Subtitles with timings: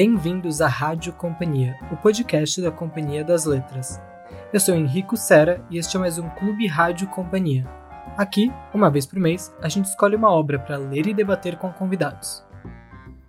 [0.00, 4.00] Bem-vindos à Rádio Companhia, o podcast da Companhia das Letras.
[4.52, 7.66] Eu sou Henrico Sera e este é mais um Clube Rádio Companhia.
[8.16, 11.72] Aqui, uma vez por mês, a gente escolhe uma obra para ler e debater com
[11.72, 12.44] convidados.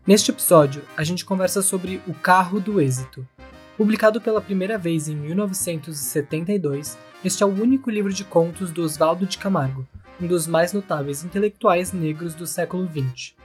[0.05, 3.27] Neste episódio, a gente conversa sobre O Carro do Êxito.
[3.75, 9.25] Publicado pela primeira vez em 1972, este é o único livro de contos do Oswaldo
[9.25, 9.88] de Camargo,
[10.21, 13.39] um dos mais notáveis intelectuais negros do século XX.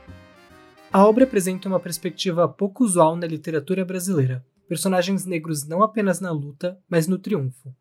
[0.95, 6.31] A obra apresenta uma perspectiva pouco usual na literatura brasileira, personagens negros não apenas na
[6.31, 7.75] luta, mas no triunfo.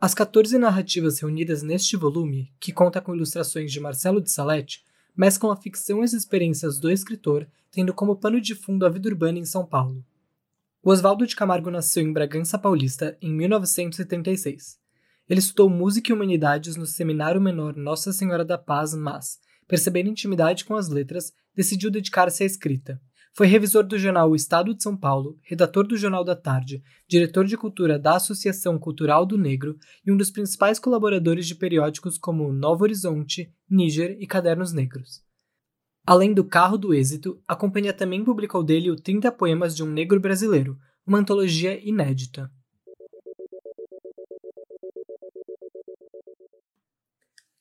[0.00, 4.82] As 14 narrativas reunidas neste volume, que conta com ilustrações de Marcelo de Salete,
[5.14, 9.10] mesclam a ficção e as experiências do escritor, tendo como pano de fundo a vida
[9.10, 10.02] urbana em São Paulo.
[10.82, 14.78] Oswaldo de Camargo nasceu em Bragança Paulista em 1936.
[15.28, 20.64] Ele estudou música e humanidades no Seminário Menor Nossa Senhora da Paz, mas, percebendo intimidade
[20.64, 23.00] com as letras, decidiu dedicar-se à escrita.
[23.36, 27.44] Foi revisor do jornal O Estado de São Paulo, redator do Jornal da Tarde, diretor
[27.44, 32.50] de cultura da Associação Cultural do Negro e um dos principais colaboradores de periódicos como
[32.50, 35.20] Novo Horizonte, Níger e Cadernos Negros.
[36.06, 39.90] Além do Carro do Êxito, a companhia também publicou dele o 30 Poemas de um
[39.90, 42.50] Negro Brasileiro, uma antologia inédita.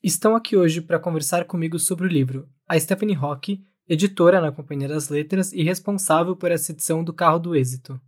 [0.06, 4.88] Estão aqui hoje para conversar comigo sobre o livro a Stephanie Rock, editora na Companhia
[4.88, 8.00] das Letras e responsável por essa edição do Carro do Êxito.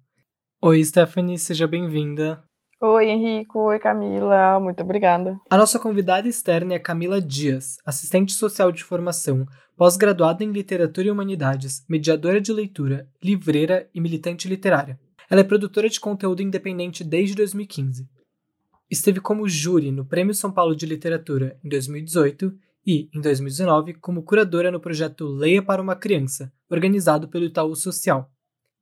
[0.62, 2.44] Oi, Stephanie, seja bem-vinda.
[2.80, 3.58] Oi, Henrico.
[3.62, 4.59] Oi, Camila.
[4.59, 5.39] Muito obrigada.
[5.50, 11.09] A nossa convidada externa é Camila Dias, assistente social de formação, pós-graduada em Literatura e
[11.09, 15.00] Humanidades, mediadora de leitura, livreira e militante literária.
[15.32, 18.08] Ela é produtora de conteúdo independente desde 2015.
[18.89, 24.23] Esteve como júri no Prêmio São Paulo de Literatura em 2018 e, em 2019, como
[24.23, 28.31] curadora no projeto Leia para uma Criança, organizado pelo Itaú Social.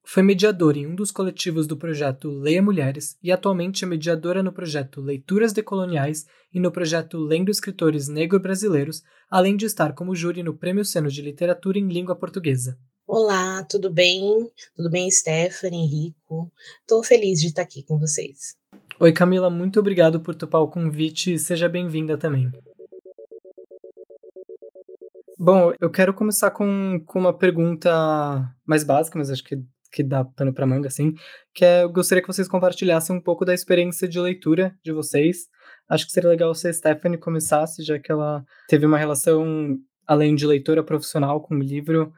[0.04, 4.54] Foi mediadora em um dos coletivos do projeto Leia Mulheres e atualmente é mediadora no
[4.54, 10.56] projeto Leituras Decoloniais e no projeto Lendo Escritores Negro-Brasileiros, além de estar como júri no
[10.56, 12.78] Prêmio Seno de Literatura em Língua Portuguesa.
[13.08, 14.22] Olá, tudo bem?
[14.76, 16.52] Tudo bem, Stephanie, Henrico?
[16.82, 18.56] Estou feliz de estar aqui com vocês.
[18.98, 22.50] Oi, Camila, muito obrigado por topar o convite e seja bem-vinda também.
[25.38, 27.92] Bom, eu quero começar com, com uma pergunta
[28.66, 29.62] mais básica, mas acho que,
[29.92, 31.14] que dá pano para manga, assim,
[31.54, 35.50] que é, eu gostaria que vocês compartilhassem um pouco da experiência de leitura de vocês.
[35.90, 39.78] Acho que seria legal se a Stephanie começasse, já que ela teve uma relação,
[40.08, 42.14] além de leitora profissional, com o livro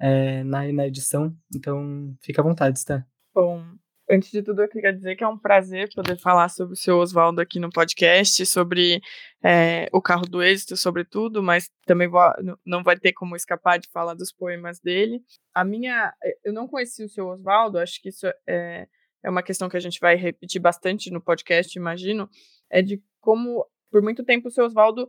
[0.00, 1.32] é, na, na edição.
[1.54, 3.04] Então, fica à vontade, Steph.
[3.32, 3.62] Bom,
[4.08, 6.96] Antes de tudo, eu queria dizer que é um prazer poder falar sobre o seu
[6.98, 9.00] Oswaldo aqui no podcast, sobre
[9.42, 12.22] é, o carro do êxito, sobretudo, mas também vou,
[12.64, 15.20] não vai ter como escapar de falar dos poemas dele.
[15.52, 16.14] A minha.
[16.44, 18.86] Eu não conheci o seu Oswaldo, acho que isso é,
[19.24, 22.30] é uma questão que a gente vai repetir bastante no podcast, imagino,
[22.70, 25.08] é de como, por muito tempo, o seu Oswaldo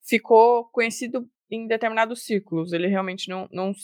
[0.00, 2.72] ficou conhecido em determinados círculos.
[2.72, 3.74] Ele realmente não, não,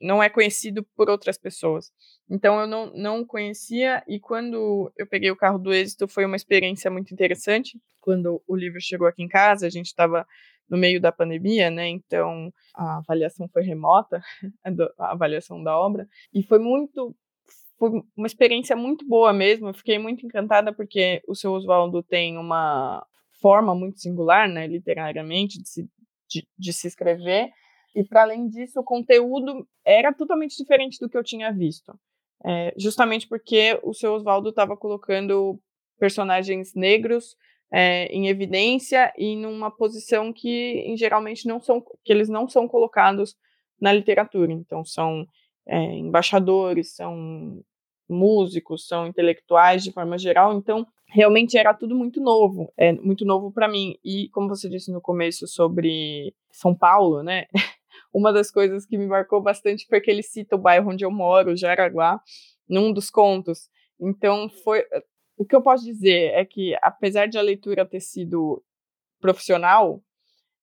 [0.00, 1.90] não é conhecido por outras pessoas.
[2.30, 6.36] Então eu não, não conhecia e quando eu peguei o carro do êxito foi uma
[6.36, 7.80] experiência muito interessante.
[8.00, 10.26] Quando o livro chegou aqui em casa, a gente estava
[10.68, 11.88] no meio da pandemia, né?
[11.88, 14.22] Então a avaliação foi remota,
[14.98, 17.14] a avaliação da obra e foi muito
[17.78, 19.68] foi uma experiência muito boa mesmo.
[19.68, 23.04] Eu fiquei muito encantada porque o seu Oswaldo tem uma
[23.40, 25.90] forma muito singular, né, literariamente, de se,
[26.30, 27.50] de, de se escrever.
[27.94, 31.92] E para além disso, o conteúdo era totalmente diferente do que eu tinha visto.
[32.44, 35.60] É, justamente porque o seu Oswaldo estava colocando
[35.98, 37.36] personagens negros
[37.72, 43.36] é, em evidência e numa posição que geralmente não são que eles não são colocados
[43.80, 44.52] na literatura.
[44.52, 45.26] Então são
[45.66, 47.62] é, embaixadores são
[48.08, 50.52] músicos são intelectuais de forma geral.
[50.54, 53.96] Então realmente era tudo muito novo é muito novo para mim.
[54.04, 57.46] E como você disse no começo sobre São Paulo né
[58.12, 61.10] uma das coisas que me marcou bastante foi que ele cita o bairro onde eu
[61.10, 62.20] moro, Jaraguá,
[62.68, 63.68] num dos contos.
[64.00, 64.84] Então, foi.
[65.36, 68.62] O que eu posso dizer é que, apesar de a leitura ter sido
[69.20, 70.02] profissional,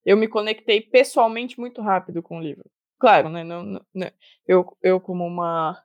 [0.06, 2.70] eu me conectei pessoalmente muito rápido com o livro.
[3.00, 3.44] Claro, né?
[3.44, 4.12] Não, não, né,
[4.48, 5.82] eu, eu, como uma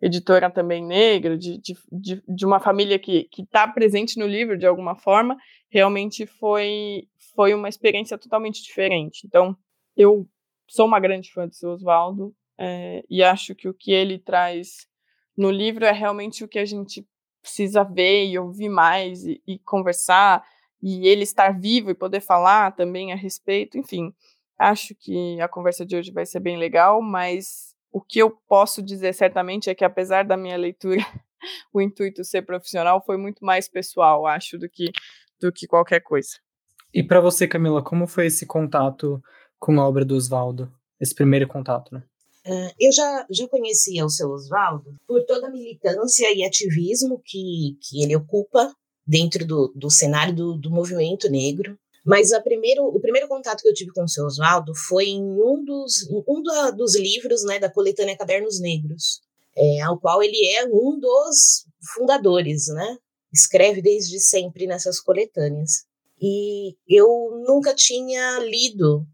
[0.00, 4.96] editora também negra, de, de, de, uma família que está presente no livro de alguma
[4.96, 5.36] forma,
[5.70, 7.06] realmente foi,
[7.36, 9.24] foi uma experiência totalmente diferente.
[9.26, 9.56] Então,
[9.96, 10.28] eu
[10.72, 14.88] sou uma grande fã do seu Oswaldo é, e acho que o que ele traz
[15.36, 17.06] no livro é realmente o que a gente
[17.42, 20.42] precisa ver e ouvir mais e, e conversar
[20.82, 23.76] e ele estar vivo e poder falar também a respeito.
[23.76, 24.14] Enfim,
[24.58, 28.82] acho que a conversa de hoje vai ser bem legal, mas o que eu posso
[28.82, 31.02] dizer certamente é que, apesar da minha leitura,
[31.70, 34.90] o intuito ser profissional foi muito mais pessoal, acho, do que,
[35.38, 36.38] do que qualquer coisa.
[36.94, 39.22] E para você, Camila, como foi esse contato
[39.62, 40.68] com a obra do Oswaldo?
[41.00, 42.02] Esse primeiro contato, né?
[42.44, 47.78] Uh, eu já, já conhecia o seu Oswaldo por toda a militância e ativismo que,
[47.80, 48.74] que ele ocupa
[49.06, 51.78] dentro do, do cenário do, do movimento negro.
[52.04, 55.64] Mas primeiro, o primeiro contato que eu tive com o seu Oswaldo foi em um
[55.64, 56.42] dos, um
[56.76, 59.20] dos livros né, da coletânea Cadernos Negros,
[59.56, 61.64] é, ao qual ele é um dos
[61.94, 62.98] fundadores, né?
[63.32, 65.84] Escreve desde sempre nessas coletâneas.
[66.20, 69.06] E eu nunca tinha lido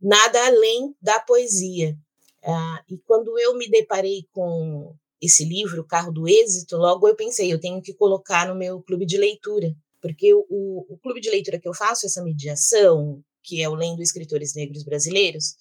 [0.00, 1.96] nada além da poesia.
[2.44, 7.52] Ah, e quando eu me deparei com esse livro, Carro do Êxito, logo eu pensei,
[7.52, 9.74] eu tenho que colocar no meu clube de leitura
[10.06, 10.44] porque o,
[10.88, 14.84] o clube de leitura que eu faço, essa mediação, que é o Lendo Escritores Negros
[14.84, 15.56] Brasileiros,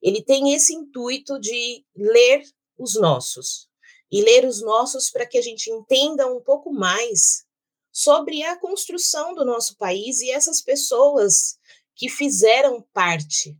[0.00, 2.42] ele tem esse intuito de ler
[2.78, 3.68] os nossos.
[4.10, 7.44] E ler os nossos para que a gente entenda um pouco mais
[7.92, 11.58] sobre a construção do nosso país e essas pessoas
[11.94, 13.54] que fizeram parte.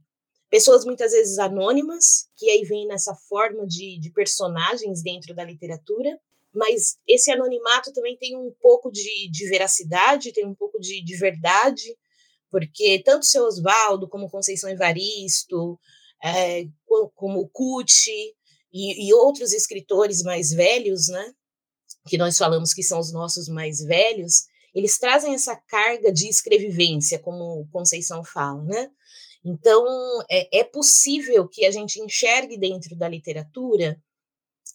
[0.50, 6.18] Pessoas muitas vezes anônimas, que aí vem nessa forma de, de personagens dentro da literatura,
[6.52, 11.16] mas esse anonimato também tem um pouco de, de veracidade, tem um pouco de, de
[11.16, 11.96] verdade,
[12.50, 15.78] porque tanto seu Oswaldo, como Conceição Evaristo,
[16.22, 16.64] é,
[17.14, 18.34] como Cucci
[18.72, 21.32] e, e, outros escritores mais velhos, né,
[22.08, 27.18] que nós falamos que são os nossos mais velhos, eles trazem essa carga de escrevivência,
[27.18, 28.90] como Conceição fala, né?
[29.44, 29.84] Então,
[30.30, 34.00] é, é possível que a gente enxergue dentro da literatura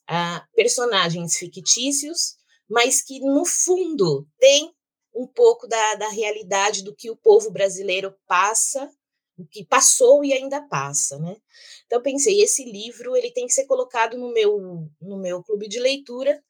[0.09, 2.35] uh, personagens fictícios,
[2.67, 4.73] mas que no fundo tem
[5.13, 8.91] um pouco da, da realidade do que o povo brasileiro passa,
[9.38, 11.38] o que passou e ainda passa, né?
[11.85, 15.79] Então pensei, esse livro ele tem que ser colocado no meu no meu clube de
[15.79, 16.41] leitura,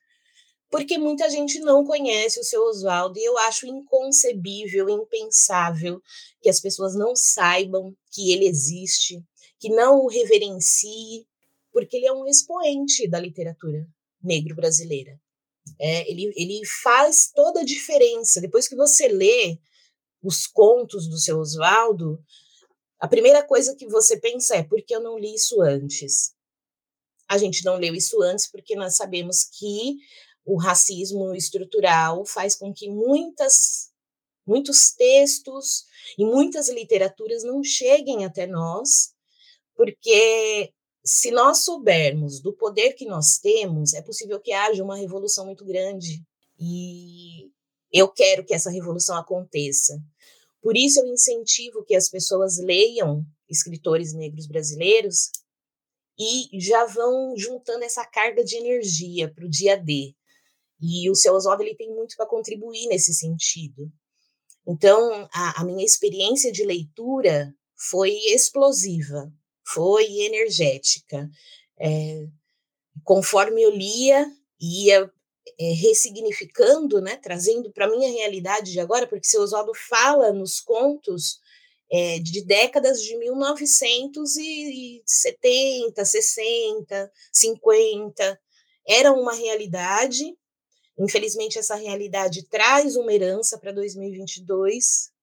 [0.76, 6.02] porque muita gente não conhece o seu Oswaldo e eu acho inconcebível, impensável
[6.42, 9.24] que as pessoas não saibam que ele existe,
[9.58, 11.26] que não o reverencie,
[11.72, 13.88] porque ele é um expoente da literatura
[14.22, 15.18] negro brasileira.
[15.80, 18.42] É, ele, ele faz toda a diferença.
[18.42, 19.58] Depois que você lê
[20.22, 22.22] os contos do seu Oswaldo,
[23.00, 26.36] a primeira coisa que você pensa é por que eu não li isso antes?
[27.30, 30.00] A gente não leu isso antes porque nós sabemos que
[30.46, 33.92] o racismo estrutural faz com que muitas
[34.46, 35.86] muitos textos
[36.20, 39.12] e muitas literaturas não cheguem até nós,
[39.76, 40.72] porque
[41.04, 45.66] se nós soubermos do poder que nós temos, é possível que haja uma revolução muito
[45.66, 46.24] grande.
[46.60, 47.52] E
[47.92, 50.00] eu quero que essa revolução aconteça.
[50.62, 55.30] Por isso, eu incentivo que as pessoas leiam escritores negros brasileiros
[56.18, 60.16] e já vão juntando essa carga de energia para o dia D.
[60.82, 63.92] E o seu Oswaldo ele tem muito para contribuir nesse sentido.
[64.68, 69.32] Então, a, a minha experiência de leitura foi explosiva
[69.66, 71.30] foi energética.
[71.80, 72.28] É,
[73.04, 75.12] conforme eu lia, ia
[75.60, 80.62] é, ressignificando, né, trazendo para a minha realidade de agora, porque seu Oswaldo fala nos
[80.62, 81.40] contos
[81.92, 88.40] é, de décadas de 1970, 60, 50.
[88.88, 90.38] Era uma realidade.
[90.98, 95.14] Infelizmente, essa realidade traz uma herança para 2022,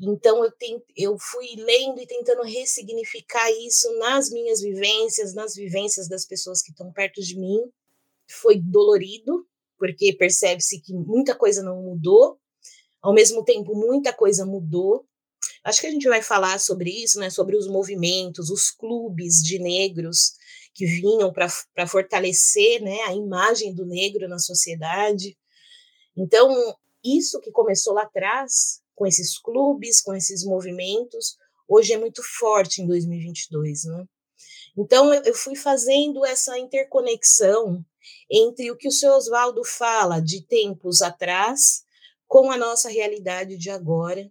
[0.00, 0.52] então eu,
[0.96, 6.70] eu fui lendo e tentando ressignificar isso nas minhas vivências, nas vivências das pessoas que
[6.70, 7.60] estão perto de mim.
[8.28, 9.46] Foi dolorido,
[9.78, 12.38] porque percebe-se que muita coisa não mudou,
[13.00, 15.06] ao mesmo tempo muita coisa mudou.
[15.62, 17.30] Acho que a gente vai falar sobre isso, né?
[17.30, 20.32] Sobre os movimentos, os clubes de negros
[20.74, 25.36] que vinham para fortalecer, né, a imagem do negro na sociedade.
[26.16, 31.36] Então, isso que começou lá atrás com esses clubes, com esses movimentos,
[31.68, 34.04] hoje é muito forte em 2022, né?
[34.76, 37.84] Então eu fui fazendo essa interconexão
[38.30, 41.84] entre o que o seu Oswaldo fala de tempos atrás
[42.26, 44.28] com a nossa realidade de agora,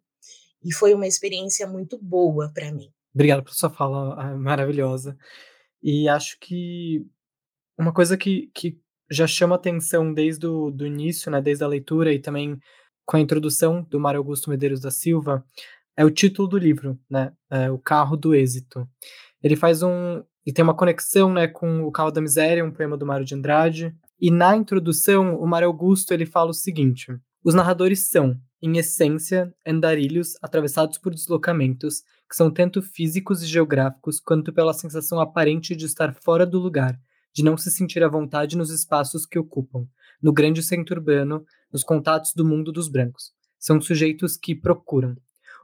[0.63, 2.91] e foi uma experiência muito boa para mim.
[3.13, 5.17] Obrigado por sua fala ah, maravilhosa.
[5.83, 7.05] E acho que
[7.77, 8.79] uma coisa que, que
[9.11, 12.57] já chama atenção desde o do início, né, desde a leitura e também
[13.05, 15.45] com a introdução do Mário Augusto Medeiros da Silva,
[15.95, 17.31] é o título do livro, né?
[17.49, 18.87] É o Carro do Êxito.
[19.41, 20.23] Ele faz um.
[20.45, 23.35] E tem uma conexão né, com o Carro da Miséria, um poema do Mário de
[23.35, 23.95] Andrade.
[24.19, 27.07] E na introdução, o Mário Augusto ele fala o seguinte:
[27.43, 34.19] os narradores são, em essência, andarilhos atravessados por deslocamentos que são tanto físicos e geográficos
[34.19, 36.99] quanto pela sensação aparente de estar fora do lugar,
[37.31, 39.85] de não se sentir à vontade nos espaços que ocupam,
[40.19, 43.31] no grande centro urbano, nos contatos do mundo dos brancos.
[43.59, 45.15] São sujeitos que procuram.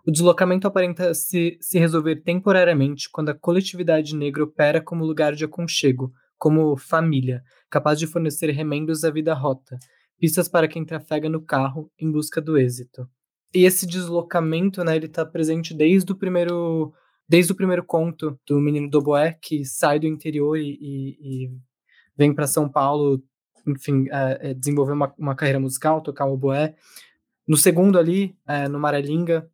[0.06, 5.46] O deslocamento aparenta se, se resolver temporariamente quando a coletividade negra opera como lugar de
[5.46, 9.76] aconchego, como família, capaz de fornecer remendos à vida rota,
[10.20, 13.10] pistas para quem trafega no carro em busca do êxito.
[13.54, 16.94] E esse deslocamento, né, ele está presente desde o primeiro
[17.28, 21.52] desde o primeiro conto do menino Doboé, que sai do interior e, e, e
[22.18, 23.24] vem para São Paulo,
[23.68, 26.76] enfim, é, é, desenvolver uma, uma, carreira musical, tocar o oboé.
[27.48, 29.48] No segundo ali, é, no Maralinga,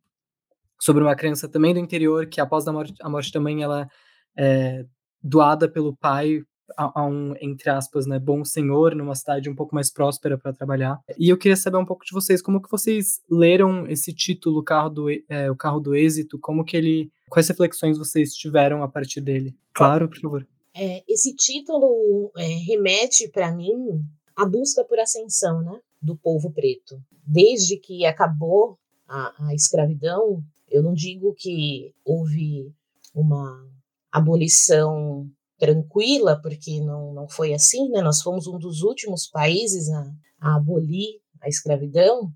[0.80, 3.86] sobre uma criança também do interior, que após a morte, a morte também ela
[4.34, 4.86] é
[5.22, 6.42] doada pelo pai
[6.76, 10.52] a, a, um, entre aspas, né, bom senhor numa cidade um pouco mais próspera para
[10.52, 11.00] trabalhar.
[11.18, 14.90] E eu queria saber um pouco de vocês, como que vocês leram esse título, carro
[14.90, 19.20] do, é, o carro do êxito, como que ele, quais reflexões vocês tiveram a partir
[19.20, 19.54] dele?
[19.72, 20.46] Claro, por favor.
[20.74, 24.02] É, esse título é, remete para mim
[24.34, 27.00] à busca por ascensão, né, do povo preto.
[27.26, 32.72] Desde que acabou a, a escravidão, eu não digo que houve
[33.14, 33.66] uma
[34.12, 38.00] abolição tranquila, porque não, não foi assim, né?
[38.02, 42.32] Nós fomos um dos últimos países a, a abolir a escravidão.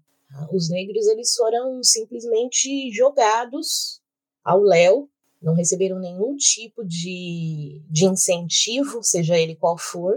[0.52, 4.00] Os negros eles foram simplesmente jogados
[4.44, 5.10] ao léu,
[5.42, 10.14] não receberam nenhum tipo de, de incentivo, seja ele qual for.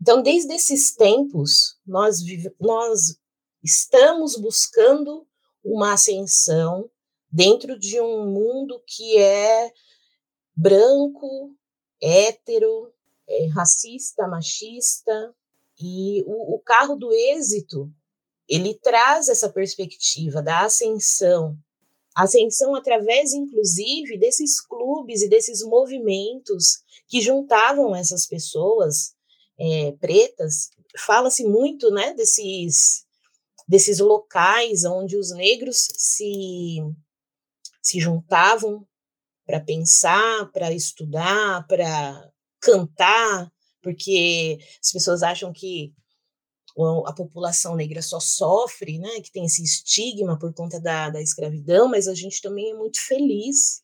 [0.00, 2.18] Então, desde esses tempos, nós,
[2.60, 3.18] nós
[3.62, 5.26] estamos buscando
[5.64, 6.90] uma ascensão
[7.30, 9.72] dentro de um mundo que é
[10.54, 11.56] branco,
[12.00, 12.92] hétero,
[13.28, 15.34] é, racista, machista,
[15.80, 17.90] e o, o carro do êxito
[18.48, 21.56] ele traz essa perspectiva da ascensão,
[22.14, 29.14] ascensão através, inclusive, desses clubes e desses movimentos que juntavam essas pessoas
[29.58, 30.70] é, pretas.
[30.98, 33.04] Fala-se muito, né, desses
[33.66, 36.76] desses locais onde os negros se
[37.80, 38.86] se juntavam
[39.46, 45.92] para pensar, para estudar, para cantar, porque as pessoas acham que
[47.06, 51.88] a população negra só sofre, né, que tem esse estigma por conta da, da escravidão,
[51.88, 53.82] mas a gente também é muito feliz,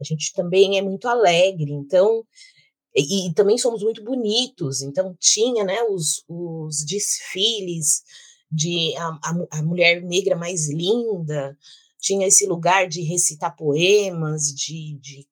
[0.00, 2.24] a gente também é muito alegre, então,
[2.94, 8.04] e, e também somos muito bonitos, então tinha, né, os, os desfiles
[8.50, 11.58] de a, a, a mulher negra mais linda,
[11.98, 15.28] tinha esse lugar de recitar poemas, de, de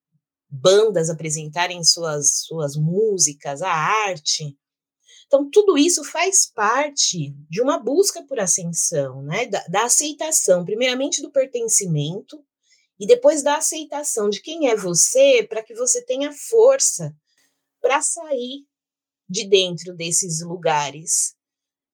[0.49, 4.56] bandas apresentarem suas, suas músicas, a arte.
[5.26, 9.46] Então, tudo isso faz parte de uma busca por ascensão, né?
[9.46, 12.44] da, da aceitação, primeiramente do pertencimento,
[12.99, 17.14] e depois da aceitação de quem é você, para que você tenha força
[17.80, 18.64] para sair
[19.28, 21.35] de dentro desses lugares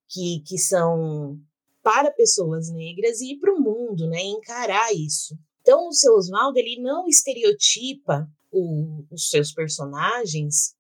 [0.09, 1.41] que, que são
[1.83, 5.37] para pessoas negras e para o mundo, né, encarar isso.
[5.61, 10.75] Então, o seu Oswaldo ele não estereotipa o, os seus personagens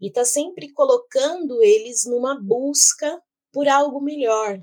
[0.00, 3.20] e está sempre colocando eles numa busca
[3.52, 4.62] por algo melhor.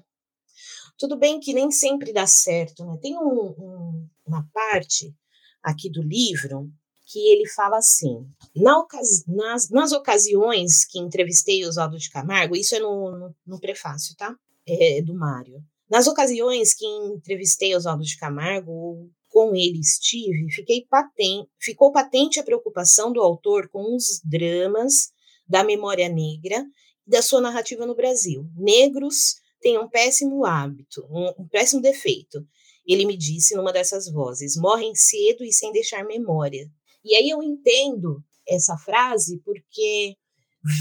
[0.97, 2.97] Tudo bem que nem sempre dá certo, né?
[2.99, 5.13] Tem um, um, uma parte
[5.61, 6.71] aqui do livro
[7.05, 12.75] que ele fala assim: na ocasi nas, nas, ocasiões que entrevistei Oswaldo de Camargo, isso
[12.75, 14.35] é no, no, no prefácio, tá?
[14.65, 15.63] É, do Mário.
[15.89, 20.47] Nas ocasiões que entrevistei Oswaldo de Camargo, ou com ele estive,
[20.89, 25.11] patente, ficou patente a preocupação do autor com os dramas
[25.47, 26.65] da memória negra
[27.05, 28.45] e da sua narrativa no Brasil.
[28.57, 32.45] Negros têm um péssimo hábito, um, um péssimo defeito.
[32.85, 36.69] Ele me disse numa dessas vozes: morrem cedo e sem deixar memória.
[37.03, 40.15] E aí eu entendo essa frase porque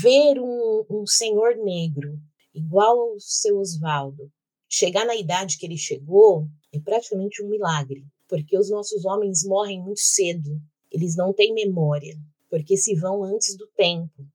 [0.02, 2.18] ver um, um senhor negro
[2.54, 4.32] igual ao seu Oswaldo,
[4.76, 9.82] chegar na idade que ele chegou é praticamente um milagre, porque os nossos homens morrem
[9.82, 12.14] muito cedo, eles não têm memória,
[12.50, 14.26] porque se vão antes do tempo.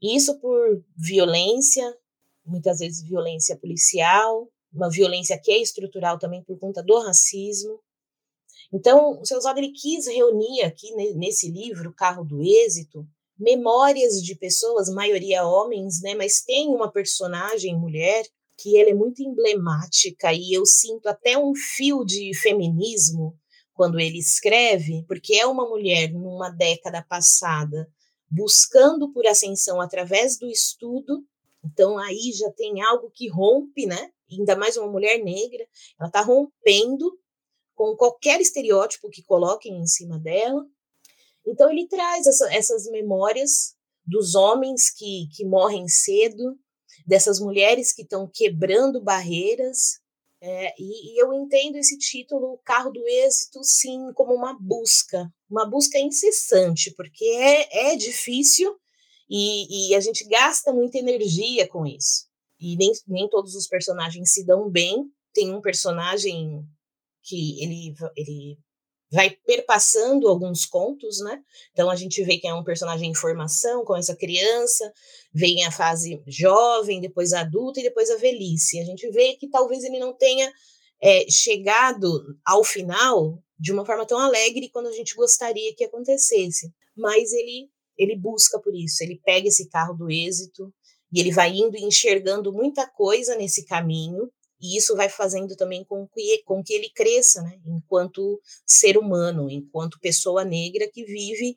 [0.00, 1.84] E isso por violência,
[2.44, 7.80] muitas vezes violência policial, uma violência que é estrutural também por conta do racismo.
[8.72, 13.04] Então, o seu Oswaldo ele quis reunir aqui nesse livro, Carro do Êxito,
[13.36, 18.24] memórias de pessoas, maioria homens, né, mas tem uma personagem mulher
[18.60, 23.34] que ela é muito emblemática e eu sinto até um fio de feminismo
[23.72, 27.88] quando ele escreve, porque é uma mulher numa década passada
[28.30, 31.24] buscando por ascensão através do estudo.
[31.64, 34.10] Então aí já tem algo que rompe, né?
[34.30, 35.66] Ainda mais uma mulher negra,
[35.98, 37.18] ela está rompendo
[37.74, 40.66] com qualquer estereótipo que coloquem em cima dela.
[41.46, 43.74] Então ele traz essa, essas memórias
[44.04, 46.58] dos homens que, que morrem cedo,
[47.06, 50.00] dessas mulheres que estão quebrando barreiras.
[50.42, 55.68] É, e, e, eu entendo esse título, carro do êxito, sim, como uma busca, uma
[55.68, 58.74] busca incessante, porque é, é difícil
[59.28, 62.26] e, e a gente gasta muita energia com isso.
[62.58, 65.10] E nem, nem todos os personagens se dão bem.
[65.32, 66.64] Tem um personagem
[67.22, 68.58] que ele, ele
[69.10, 71.42] vai perpassando alguns contos, né?
[71.72, 74.92] Então a gente vê que é um personagem em formação com essa criança,
[75.34, 78.78] vem a fase jovem, depois adulta e depois a velhice.
[78.78, 80.52] A gente vê que talvez ele não tenha
[81.02, 82.08] é, chegado
[82.46, 87.68] ao final de uma forma tão alegre quando a gente gostaria que acontecesse, mas ele
[87.98, 90.72] ele busca por isso, ele pega esse carro do êxito
[91.12, 96.06] e ele vai indo enxergando muita coisa nesse caminho e isso vai fazendo também com
[96.08, 101.56] que, com que ele cresça, né, enquanto ser humano, enquanto pessoa negra que vive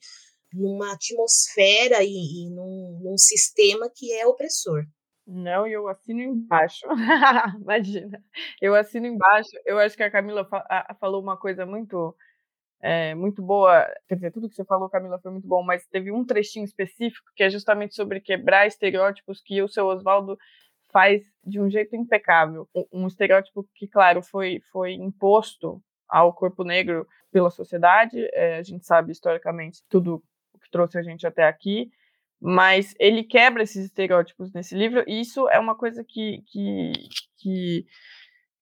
[0.53, 4.85] numa atmosfera e, e num, num sistema que é opressor.
[5.25, 6.85] Não, eu assino embaixo.
[7.61, 8.21] Imagina.
[8.61, 9.51] Eu assino embaixo.
[9.65, 12.15] Eu acho que a Camila fa falou uma coisa muito
[12.81, 13.87] é, muito boa.
[14.09, 17.31] Quer dizer, tudo que você falou, Camila, foi muito bom, mas teve um trechinho específico
[17.33, 20.37] que é justamente sobre quebrar estereótipos que o seu Oswaldo
[20.93, 22.69] faz de um jeito impecável.
[22.93, 28.85] Um estereótipo que, claro, foi, foi imposto ao corpo negro pela sociedade, é, a gente
[28.85, 30.23] sabe historicamente tudo
[30.53, 31.89] o que trouxe a gente até aqui,
[32.39, 36.91] mas ele quebra esses estereótipos nesse livro, e isso é uma coisa que, que,
[37.37, 37.85] que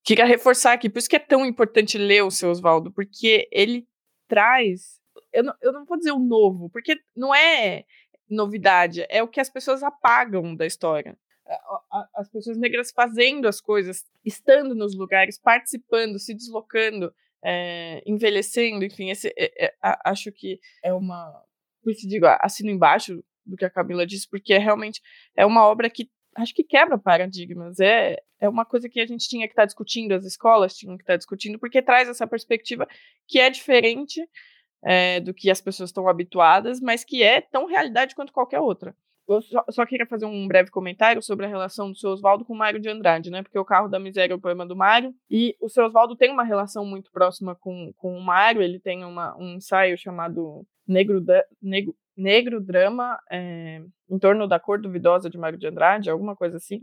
[0.02, 3.86] queria reforçar aqui, por isso que é tão importante ler o seu Oswaldo, porque ele
[4.30, 5.02] traz,
[5.34, 7.84] eu não, eu não vou dizer o novo, porque não é
[8.30, 11.18] novidade, é o que as pessoas apagam da história
[12.16, 19.10] as pessoas negras fazendo as coisas, estando nos lugares, participando, se deslocando, é, envelhecendo, enfim,
[19.10, 19.74] esse, é, é,
[20.06, 21.44] acho que é uma.
[21.84, 25.02] Por isso digo, assino embaixo do que a Camila disse, porque é realmente
[25.36, 27.80] é uma obra que acho que quebra paradigmas.
[27.80, 30.98] É, é uma coisa que a gente tinha que estar tá discutindo, as escolas tinham
[30.98, 32.88] que estar tá discutindo, porque traz essa perspectiva
[33.28, 34.22] que é diferente
[34.84, 38.96] é, do que as pessoas estão habituadas, mas que é tão realidade quanto qualquer outra.
[39.36, 42.54] Eu só, só, queria fazer um breve comentário sobre a relação do seu Oswaldo com
[42.54, 43.42] o Mário de Andrade, né?
[43.42, 45.14] Porque o carro da miséria é o poema do Mário.
[45.30, 48.62] E o seu Oswaldo tem uma relação muito próxima com, com o Mário.
[48.62, 54.60] Ele tem uma, um ensaio chamado Negro, da, Negro, Negro Drama é, em torno da
[54.60, 56.82] cor duvidosa de Mário de Andrade, alguma coisa assim.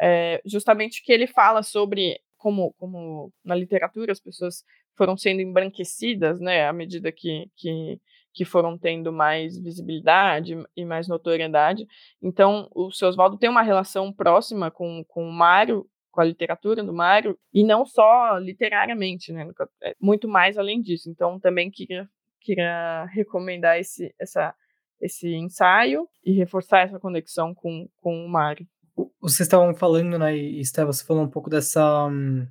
[0.00, 4.64] É, justamente que ele fala sobre como, como na literatura as pessoas
[4.96, 8.00] foram sendo embranquecidas, né, à medida que, que
[8.34, 11.86] que foram tendo mais visibilidade e mais notoriedade.
[12.20, 16.82] Então, o seu Oswaldo tem uma relação próxima com, com o Mário, com a literatura
[16.82, 19.48] do Mário, e não só literariamente, né?
[19.82, 21.08] É muito mais além disso.
[21.08, 22.08] Então, também queria,
[22.40, 24.52] queria recomendar esse, essa,
[25.00, 28.66] esse ensaio e reforçar essa conexão com, com o Mário.
[29.20, 32.06] Vocês estavam falando, né, e Estela, você falou um pouco dessa.
[32.06, 32.46] Hum,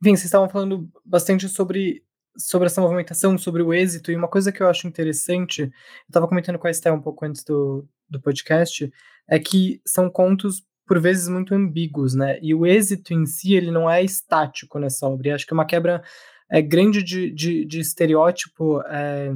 [0.00, 2.02] enfim, vocês estavam falando bastante sobre
[2.36, 5.70] sobre essa movimentação, sobre o êxito, e uma coisa que eu acho interessante, eu
[6.08, 8.90] estava comentando com a Esté um pouco antes do, do podcast,
[9.28, 12.38] é que são contos por vezes muito ambíguos, né?
[12.42, 15.28] E o êxito em si, ele não é estático nessa obra.
[15.28, 16.02] E acho que é uma quebra
[16.50, 19.34] é, grande de, de, de estereótipo é,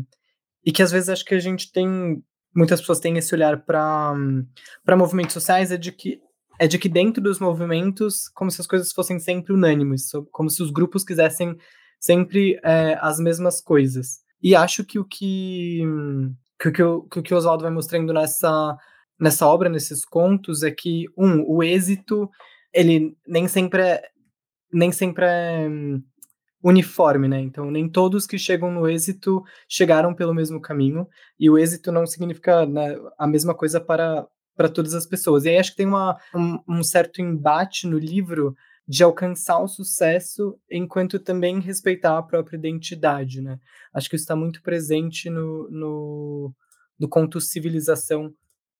[0.65, 2.23] e que às vezes acho que a gente tem,
[2.55, 4.15] muitas pessoas têm esse olhar para
[4.97, 6.21] movimentos sociais, é de que
[6.61, 10.61] é de que dentro dos movimentos, como se as coisas fossem sempre unânimes, como se
[10.61, 11.57] os grupos quisessem
[11.99, 14.21] sempre é, as mesmas coisas.
[14.43, 15.83] E acho que o que,
[16.61, 18.77] que, que, o, que o Oswaldo vai mostrando nessa,
[19.21, 22.31] nessa obra, nesses contos, é que, um, o êxito,
[22.73, 24.03] ele nem sempre é,
[24.73, 26.03] nem sempre é hum,
[26.63, 27.41] uniforme, né?
[27.41, 31.07] Então, nem todos que chegam no êxito chegaram pelo mesmo caminho,
[31.39, 35.45] e o êxito não significa né, a mesma coisa para, para todas as pessoas.
[35.45, 38.55] E aí acho que tem uma, um, um certo embate no livro
[38.89, 43.61] de alcançar o sucesso enquanto também respeitar a própria identidade, né?
[43.93, 46.55] Acho que isso está muito presente no, no,
[46.99, 48.33] no conto Civilização,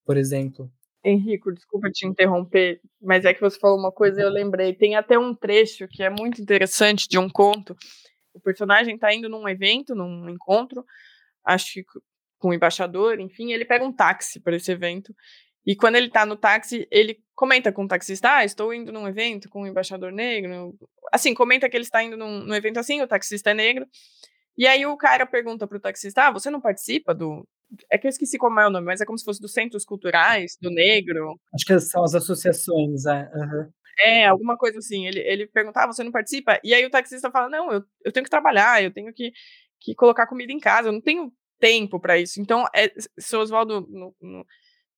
[0.03, 0.71] por exemplo.
[1.05, 4.73] Henrico, desculpa te interromper, mas é que você falou uma coisa e eu lembrei.
[4.73, 7.77] Tem até um trecho que é muito interessante de um conto.
[8.33, 10.83] O personagem está indo num evento, num encontro,
[11.45, 11.83] acho que
[12.39, 15.13] com o embaixador, enfim, ele pega um táxi para esse evento
[15.65, 19.07] e quando ele tá no táxi, ele comenta com o taxista: Ah, estou indo num
[19.07, 20.75] evento com o um embaixador negro.
[21.11, 23.85] Assim, comenta que ele está indo num, num, evento assim, o taxista é negro.
[24.57, 27.47] E aí o cara pergunta pro taxista: Ah, você não participa do.
[27.91, 29.85] É que eu esqueci como é o nome, mas é como se fosse dos centros
[29.85, 31.39] culturais, do negro.
[31.53, 33.29] Acho que são as associações, é.
[33.33, 33.71] Uhum.
[34.01, 35.05] É, alguma coisa assim.
[35.05, 36.59] Ele, ele perguntava, ah, você não participa?
[36.63, 39.31] E aí o taxista fala, não, eu, eu tenho que trabalhar, eu tenho que,
[39.79, 42.41] que colocar comida em casa, eu não tenho tempo para isso.
[42.41, 44.45] Então, é, seu Oswaldo, no, no,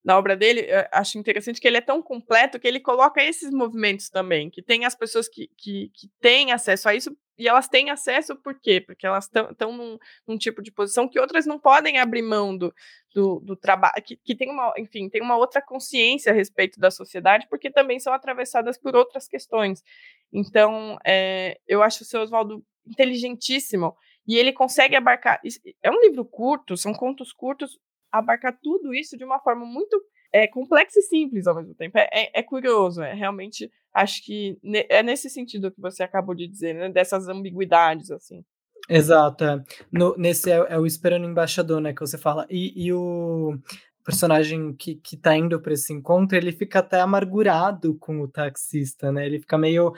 [0.04, 4.10] na obra dele, acho interessante que ele é tão completo que ele coloca esses movimentos
[4.10, 7.90] também, que tem as pessoas que, que, que têm acesso a isso, e elas têm
[7.90, 8.82] acesso por quê?
[8.82, 12.74] Porque elas estão num, num, tipo de posição que outras não podem abrir mão do,
[13.14, 16.92] do, do trabalho, que, que tem uma, enfim, tem uma outra consciência a respeito da
[16.92, 19.84] sociedade, porque também são atravessadas por outras questões.
[20.32, 23.96] Então, é, eu acho o seu Oswaldo inteligentíssimo,
[24.28, 25.42] e ele consegue abarcar.
[25.82, 27.80] É um livro curto, são contos curtos,
[28.12, 30.02] abarcar tudo isso de uma forma muito
[30.34, 31.98] é, complexa e simples ao mesmo tempo.
[31.98, 33.70] É, é, é curioso, é realmente.
[33.94, 36.90] Acho que ne, é nesse sentido que você acabou de dizer, né?
[36.90, 38.44] Dessas ambiguidades, assim.
[38.90, 39.44] Exato.
[39.44, 39.64] É.
[39.92, 41.94] No, nesse é, é, o Esperando Embaixador, né?
[41.94, 42.46] Que você fala.
[42.50, 43.58] E, e o
[44.04, 49.12] personagem que, que tá indo para esse encontro, ele fica até amargurado com o taxista,
[49.12, 49.26] né?
[49.26, 49.94] Ele fica meio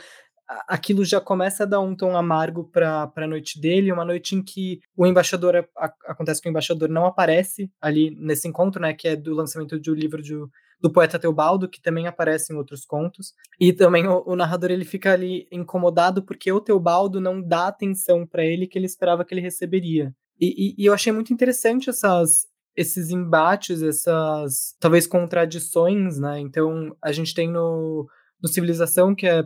[0.68, 4.44] aquilo já começa a dar um tom amargo para a noite dele, uma noite em
[4.44, 9.08] que o embaixador a, acontece que o embaixador não aparece ali nesse encontro, né, que
[9.08, 10.34] é do lançamento um livro de,
[10.80, 13.34] do poeta Teobaldo, que também aparece em outros contos.
[13.60, 18.26] E também o, o narrador ele fica ali incomodado porque o Teobaldo não dá atenção
[18.26, 20.14] para ele que ele esperava que ele receberia.
[20.40, 26.40] E, e, e eu achei muito interessante essas esses embates, essas talvez contradições, né?
[26.40, 28.08] Então a gente tem no
[28.42, 29.42] no Civilização, que é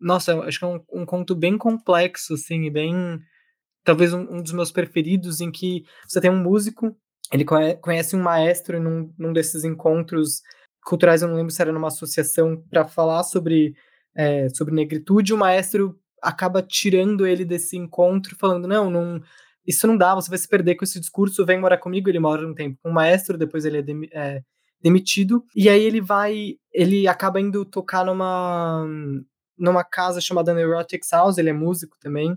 [0.00, 3.20] nossa, acho que é um, um conto bem complexo, assim, e bem.
[3.84, 6.94] Talvez um, um, dos meus preferidos, em que você tem um músico,
[7.32, 7.44] ele
[7.80, 10.42] conhece um maestro num, num desses encontros
[10.84, 13.74] culturais, eu não lembro se era numa associação, para falar sobre,
[14.14, 19.22] é, sobre negritude, o maestro acaba tirando ele desse encontro, falando: não, não,
[19.66, 22.08] isso não dá, você vai se perder com esse discurso, vem morar comigo.
[22.08, 24.42] Ele mora um tempo com o maestro, depois ele é, é
[24.80, 28.86] demitido, e aí ele vai, ele acaba indo tocar numa
[29.58, 32.36] numa casa chamada Neurotics House, ele é músico também,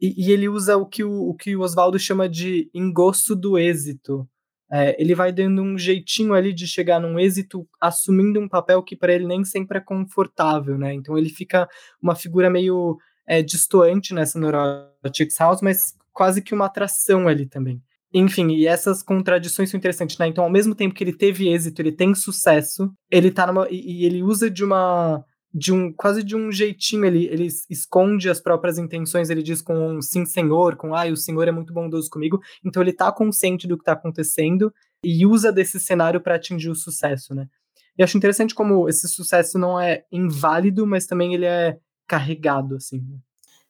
[0.00, 3.58] e, e ele usa o que o, o que o Oswaldo chama de engosto do
[3.58, 4.28] êxito.
[4.70, 8.96] É, ele vai dando um jeitinho ali de chegar num êxito, assumindo um papel que
[8.96, 10.92] para ele nem sempre é confortável, né?
[10.92, 11.68] Então ele fica
[12.02, 17.80] uma figura meio é, distoante nessa Neurotics House, mas quase que uma atração ali também.
[18.12, 20.28] Enfim, e essas contradições são interessantes, né?
[20.28, 23.68] Então, ao mesmo tempo que ele teve êxito, ele tem sucesso, ele tá numa.
[23.68, 28.28] E, e ele usa de uma de um quase de um jeitinho ele, ele esconde
[28.28, 31.72] as próprias intenções ele diz com um sim senhor com ah o senhor é muito
[31.72, 36.34] bondoso comigo então ele tá consciente do que tá acontecendo e usa desse cenário para
[36.34, 37.48] atingir o sucesso né
[37.96, 42.98] e acho interessante como esse sucesso não é inválido mas também ele é carregado assim
[42.98, 43.18] né?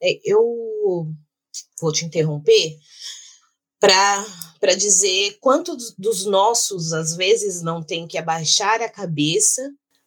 [0.01, 1.13] é, eu
[1.79, 2.79] vou te interromper
[3.79, 9.61] para dizer quantos dos nossos às vezes não tem que abaixar a cabeça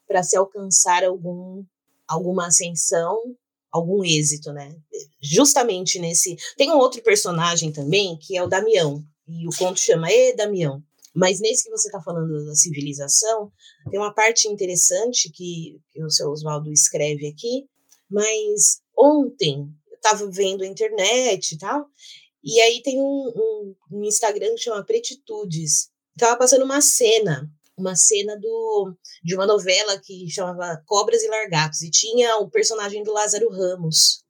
[0.08, 1.62] para se alcançar algum,
[2.08, 3.36] alguma ascensão,
[3.70, 4.74] algum êxito, né?
[5.20, 6.36] Justamente nesse.
[6.56, 10.82] Tem um outro personagem também, que é o Damião, e o conto chama E Damião.
[11.14, 13.52] Mas nesse que você está falando da civilização,
[13.90, 17.66] tem uma parte interessante que, que o seu Oswaldo escreve aqui,
[18.10, 21.86] mas ontem eu estava vendo a internet e tal,
[22.42, 25.90] e aí tem um, um, um Instagram que chama Pretitudes.
[26.14, 31.82] Estava passando uma cena uma cena do, de uma novela que chamava Cobras e Largatos,
[31.82, 34.24] e tinha o personagem do Lázaro Ramos,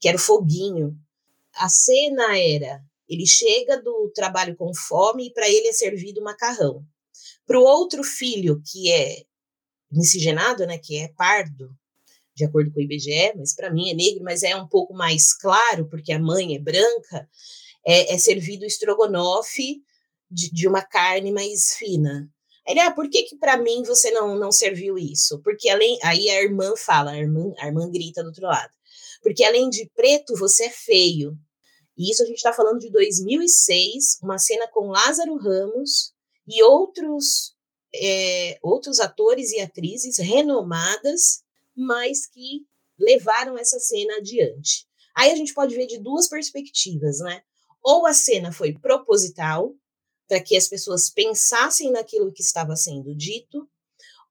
[0.00, 0.96] que era o Foguinho.
[1.54, 6.84] A cena era: ele chega do trabalho com fome e para ele é servido macarrão.
[7.46, 9.22] Para o outro filho, que é
[9.90, 11.70] miscigenado, né, que é pardo,
[12.34, 15.34] de acordo com o IBGE, mas para mim é negro, mas é um pouco mais
[15.34, 17.28] claro, porque a mãe é branca,
[17.84, 19.82] é, é servido estrogonofe
[20.30, 22.30] de, de uma carne mais fina.
[22.66, 25.40] Ele, ah, por que que para mim você não, não serviu isso?
[25.42, 28.72] Porque além, aí a irmã fala, a irmã, a irmã grita do outro lado.
[29.22, 31.36] Porque além de preto, você é feio.
[31.96, 36.12] E isso a gente está falando de 2006, uma cena com Lázaro Ramos
[36.46, 37.54] e outros,
[37.94, 41.42] é, outros atores e atrizes renomadas,
[41.76, 42.64] mas que
[42.98, 44.86] levaram essa cena adiante.
[45.14, 47.42] Aí a gente pode ver de duas perspectivas, né?
[47.82, 49.74] Ou a cena foi proposital,
[50.32, 53.68] para que as pessoas pensassem naquilo que estava sendo dito,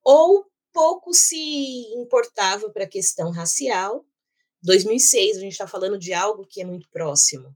[0.04, 4.04] ou pouco se importava para a questão racial.
[4.64, 7.56] 2006, a gente está falando de algo que é muito próximo.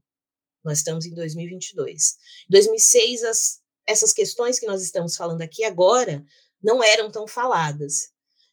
[0.62, 2.16] Nós estamos em 2022.
[2.48, 6.24] Em 2006, as, essas questões que nós estamos falando aqui agora
[6.62, 8.12] não eram tão faladas.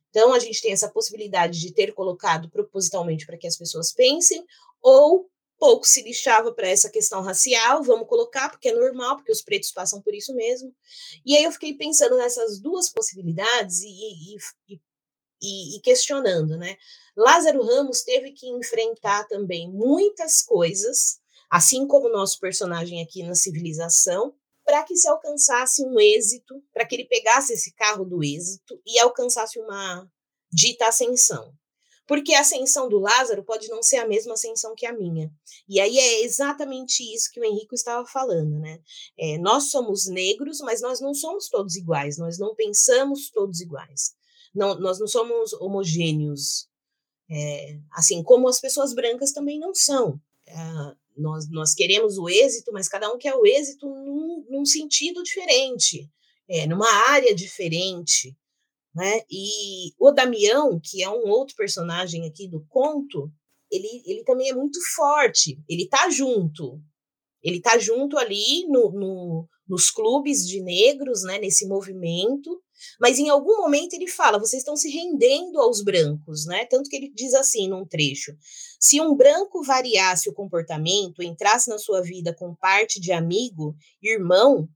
[0.09, 4.43] Então, a gente tem essa possibilidade de ter colocado propositalmente para que as pessoas pensem,
[4.81, 5.29] ou
[5.63, 9.71] pouco se lixava para essa questão racial, vamos colocar, porque é normal, porque os pretos
[9.71, 10.75] passam por isso mesmo.
[11.25, 14.37] E aí eu fiquei pensando nessas duas possibilidades e, e,
[15.41, 16.75] e, e questionando, né?
[17.15, 23.33] Lázaro Ramos teve que enfrentar também muitas coisas, assim como o nosso personagem aqui na
[23.33, 28.81] civilização, para que se alcançasse um êxito, para que ele pegasse esse carro do êxito
[28.85, 30.05] e alcançasse uma
[30.51, 31.53] dita ascensão.
[32.05, 35.31] Porque a ascensão do Lázaro pode não ser a mesma ascensão que a minha.
[35.67, 38.79] E aí é exatamente isso que o Henrico estava falando, né?
[39.17, 44.13] É, nós somos negros, mas nós não somos todos iguais, nós não pensamos todos iguais.
[44.53, 46.67] Não, nós não somos homogêneos,
[47.29, 50.19] é, assim como as pessoas brancas também não são.
[50.45, 50.55] É,
[51.17, 56.09] nós, nós queremos o êxito, mas cada um quer o êxito num, num sentido diferente,
[56.47, 58.35] é, numa área diferente.
[58.95, 59.21] Né?
[59.29, 63.31] E o Damião, que é um outro personagem aqui do conto,
[63.71, 66.79] ele, ele também é muito forte, ele tá junto,
[67.41, 72.61] ele tá junto ali no, no, nos clubes de negros, né, nesse movimento,
[72.99, 76.65] mas em algum momento ele fala, vocês estão se rendendo aos brancos, né?
[76.65, 78.33] Tanto que ele diz assim num trecho:
[78.79, 84.67] se um branco variasse o comportamento, entrasse na sua vida com parte de amigo, irmão,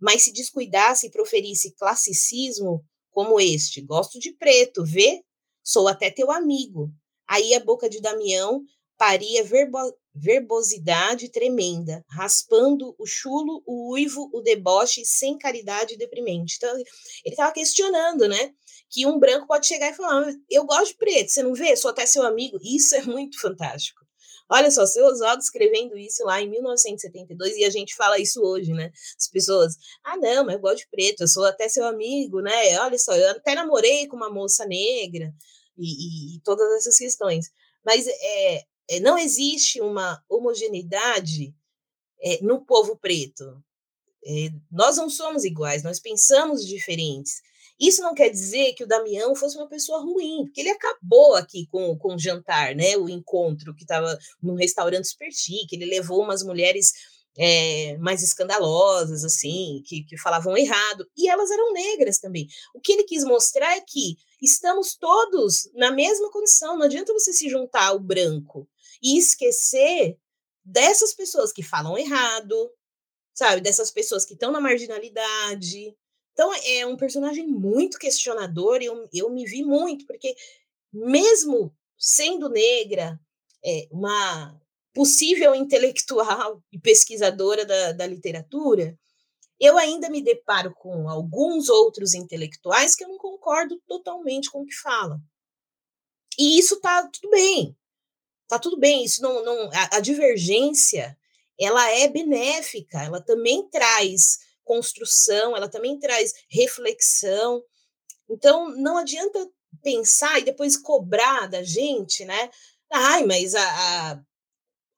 [0.00, 2.84] mas se descuidasse e proferisse classicismo,
[3.14, 5.22] como este: Gosto de preto, vê?
[5.62, 6.90] Sou até teu amigo.
[7.26, 8.62] Aí a boca de Damião
[8.98, 9.78] paria verbo,
[10.14, 16.56] verbosidade tremenda, raspando o chulo, o uivo, o deboche, sem caridade deprimente.
[16.56, 16.84] Então, ele
[17.24, 18.52] estava questionando, né?
[18.90, 21.74] Que um branco pode chegar e falar: Eu gosto de preto, você não vê?
[21.76, 22.58] Sou até seu amigo.
[22.62, 24.03] Isso é muito fantástico.
[24.50, 28.72] Olha só, seu Oswaldo escrevendo isso lá em 1972 e a gente fala isso hoje,
[28.72, 28.90] né?
[29.18, 32.78] As pessoas, ah, não, mas eu gosto de preto, eu sou até seu amigo, né?
[32.80, 35.32] Olha só, eu até namorei com uma moça negra
[35.78, 37.50] e, e, e todas essas questões.
[37.84, 41.54] Mas é, é, não existe uma homogeneidade
[42.20, 43.62] é, no povo preto.
[44.26, 47.42] É, nós não somos iguais, nós pensamos diferentes.
[47.78, 51.66] Isso não quer dizer que o Damião fosse uma pessoa ruim, porque ele acabou aqui
[51.66, 52.96] com, com o jantar, né?
[52.96, 56.92] O encontro que estava num restaurante super chique, ele levou umas mulheres
[57.36, 62.46] é, mais escandalosas, assim, que, que falavam errado, e elas eram negras também.
[62.74, 67.32] O que ele quis mostrar é que estamos todos na mesma condição, não adianta você
[67.32, 68.68] se juntar ao branco
[69.02, 70.16] e esquecer
[70.64, 72.70] dessas pessoas que falam errado,
[73.34, 73.60] sabe?
[73.60, 75.94] Dessas pessoas que estão na marginalidade,
[76.34, 80.34] então, é um personagem muito questionador, e eu, eu me vi muito, porque
[80.92, 83.18] mesmo sendo negra,
[83.64, 84.60] é, uma
[84.92, 88.98] possível intelectual e pesquisadora da, da literatura,
[89.60, 94.66] eu ainda me deparo com alguns outros intelectuais que eu não concordo totalmente com o
[94.66, 95.20] que falam.
[96.36, 97.76] E isso tá tudo bem.
[98.48, 101.16] Tá tudo bem, isso não, não a, a divergência,
[101.58, 107.62] ela é benéfica, ela também traz construção, ela também traz reflexão.
[108.28, 109.48] Então, não adianta
[109.82, 112.50] pensar e depois cobrar da gente, né?
[112.90, 113.62] Ai, mas a,
[114.12, 114.20] a,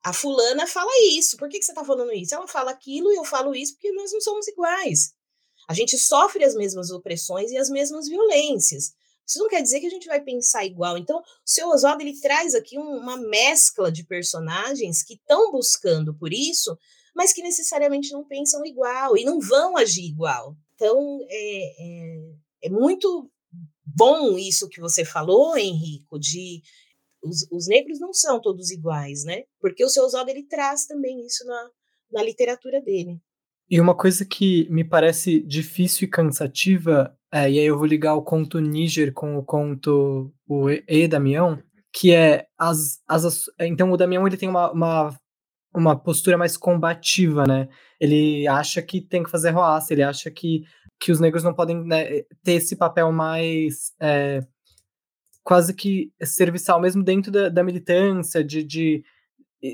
[0.03, 2.33] a fulana fala isso, por que, que você está falando isso?
[2.33, 5.13] Ela fala aquilo e eu falo isso porque nós não somos iguais.
[5.67, 8.93] A gente sofre as mesmas opressões e as mesmas violências.
[9.27, 10.97] Isso não quer dizer que a gente vai pensar igual.
[10.97, 16.13] Então, o seu Oswaldo ele traz aqui um, uma mescla de personagens que estão buscando
[16.13, 16.77] por isso,
[17.17, 20.55] mas que necessariamente não pensam igual e não vão agir igual.
[20.75, 22.31] Então, é, é,
[22.65, 23.27] é muito
[23.83, 26.61] bom isso que você falou, Henrico, de
[27.23, 29.45] os, os, negros não são todos iguais, né?
[29.59, 31.69] Porque o seu Oswaldo ele traz também isso na,
[32.11, 33.19] na literatura dele.
[33.67, 38.13] E uma coisa que me parece difícil e cansativa, é, e aí eu vou ligar
[38.13, 43.97] o conto Níger com o conto o E, Damião, que é as, as então o
[43.97, 45.19] Damião ele tem uma, uma
[45.73, 47.67] uma postura mais combativa, né?
[47.99, 50.63] Ele acha que tem que fazer roaça, ele acha que,
[50.99, 54.41] que os negros não podem né, ter esse papel mais é,
[55.43, 59.03] quase que serviçal, mesmo dentro da, da militância, de, de,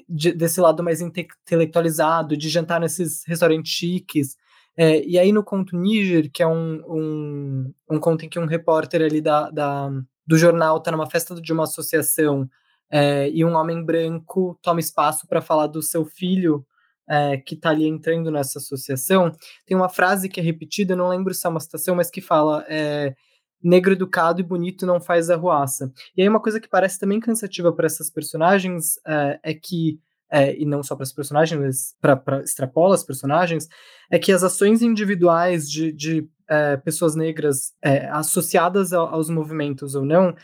[0.07, 4.35] de, desse lado mais intelectualizado, de jantar nesses restaurantes chiques.
[4.75, 8.45] É, e aí no conto Níger, que é um, um, um conto em que um
[8.45, 9.89] repórter ali da, da,
[10.25, 12.49] do jornal está numa festa de uma associação
[12.95, 16.63] é, e um homem branco toma espaço para falar do seu filho
[17.09, 19.31] é, que está ali entrando nessa associação.
[19.65, 22.63] Tem uma frase que é repetida, não lembro se é uma citação, mas que fala:
[22.69, 23.15] é,
[23.63, 25.91] negro educado e bonito não faz arruaça.
[26.15, 29.99] E aí uma coisa que parece também cansativa para essas personagens é, é que
[30.31, 33.67] é, e não só para as personagens, mas para extrapola as personagens,
[34.11, 40.05] é que as ações individuais de, de é, pessoas negras é, associadas aos movimentos ou
[40.05, 40.35] não,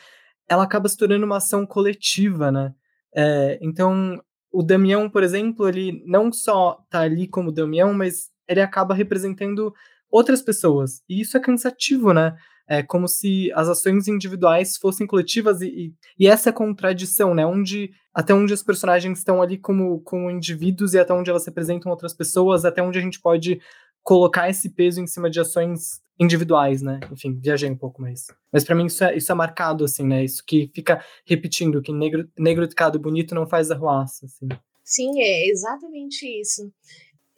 [0.50, 2.74] ela acaba se tornando uma ação coletiva, né?
[3.16, 8.62] É, então, o Damião, por exemplo, ele não só tá ali como Damião, mas ele
[8.62, 9.74] acaba representando
[10.12, 11.04] outras pessoas.
[11.08, 12.36] E isso é cansativo, né?
[12.68, 17.46] É como se as ações individuais fossem coletivas e, e, essa contradição, né?
[17.46, 21.92] Onde, até onde os personagens estão ali como, como indivíduos e até onde elas representam
[21.92, 23.60] outras pessoas, até onde a gente pode
[24.04, 27.00] colocar esse peso em cima de ações individuais, né?
[27.12, 28.28] Enfim, viajei um pouco mais.
[28.52, 30.24] Mas para mim isso é, isso é marcado, assim, né?
[30.24, 34.48] Isso que fica repetindo, que negro, negro educado bonito não faz arruaça, assim.
[34.84, 36.72] Sim, é exatamente isso.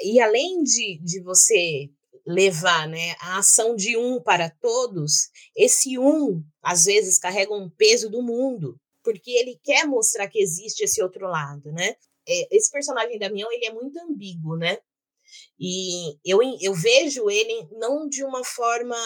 [0.02, 1.90] E além de, de você
[2.26, 8.10] levar né, a ação de um para todos, esse um, às vezes, carrega um peso
[8.10, 11.96] do mundo, porque ele quer mostrar que existe esse outro lado, né?
[12.28, 14.78] É, esse personagem Damião, ele é muito ambíguo, né?
[15.64, 18.98] E eu, eu vejo ele não de uma forma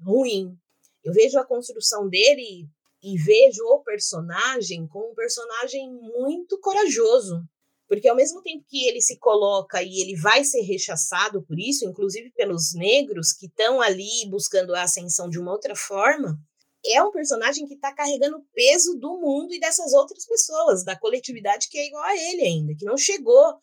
[0.00, 0.56] ruim.
[1.02, 2.68] Eu vejo a construção dele
[3.02, 7.42] e vejo o personagem como um personagem muito corajoso.
[7.88, 11.84] Porque ao mesmo tempo que ele se coloca e ele vai ser rechaçado por isso,
[11.84, 16.38] inclusive pelos negros que estão ali buscando a ascensão de uma outra forma,
[16.86, 20.96] é um personagem que está carregando o peso do mundo e dessas outras pessoas, da
[20.96, 23.58] coletividade que é igual a ele ainda, que não chegou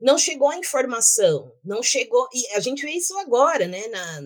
[0.00, 2.28] não chegou a informação, não chegou.
[2.32, 4.22] E a gente vê isso agora, né, na,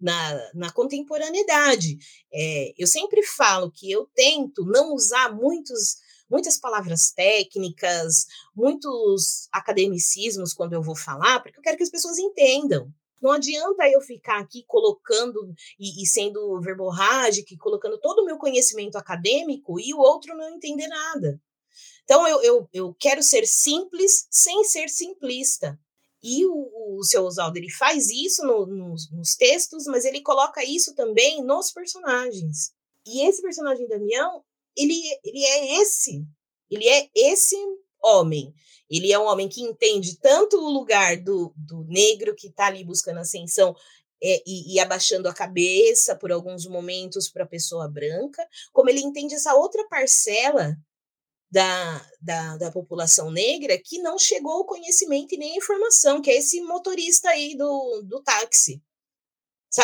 [0.00, 1.98] na, na contemporaneidade.
[2.32, 5.96] É, eu sempre falo que eu tento não usar muitos,
[6.30, 12.18] muitas palavras técnicas, muitos academicismos quando eu vou falar, porque eu quero que as pessoas
[12.18, 12.92] entendam.
[13.20, 18.96] Não adianta eu ficar aqui colocando e, e sendo verborrágica, colocando todo o meu conhecimento
[18.96, 21.40] acadêmico e o outro não entender nada.
[22.06, 25.76] Então, eu, eu, eu quero ser simples sem ser simplista.
[26.22, 30.64] E o, o seu Oswaldo, ele faz isso no, nos, nos textos, mas ele coloca
[30.64, 32.72] isso também nos personagens.
[33.04, 34.44] E esse personagem Damião,
[34.76, 36.24] ele, ele é esse.
[36.70, 37.56] Ele é esse
[38.00, 38.54] homem.
[38.88, 42.84] Ele é um homem que entende tanto o lugar do, do negro que está ali
[42.84, 43.74] buscando ascensão
[44.22, 49.00] é, e, e, abaixando a cabeça por alguns momentos para a pessoa branca, como ele
[49.00, 50.76] entende essa outra parcela
[51.50, 56.30] da, da, da, população negra que não chegou ao conhecimento e nem à informação, que
[56.30, 58.82] é esse motorista aí do, do táxi.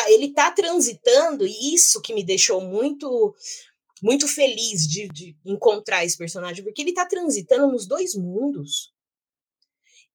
[0.07, 3.35] Ele está transitando, e isso que me deixou muito
[4.01, 8.91] muito feliz de, de encontrar esse personagem, porque ele está transitando nos dois mundos.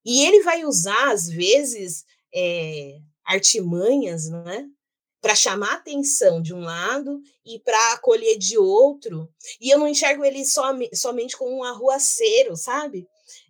[0.04, 4.68] E ele vai usar, às vezes, é, artimanhas, né?
[5.20, 9.28] Para chamar atenção de um lado e para acolher de outro.
[9.60, 13.06] E eu não enxergo ele som, somente como um arruaceiro, sabe?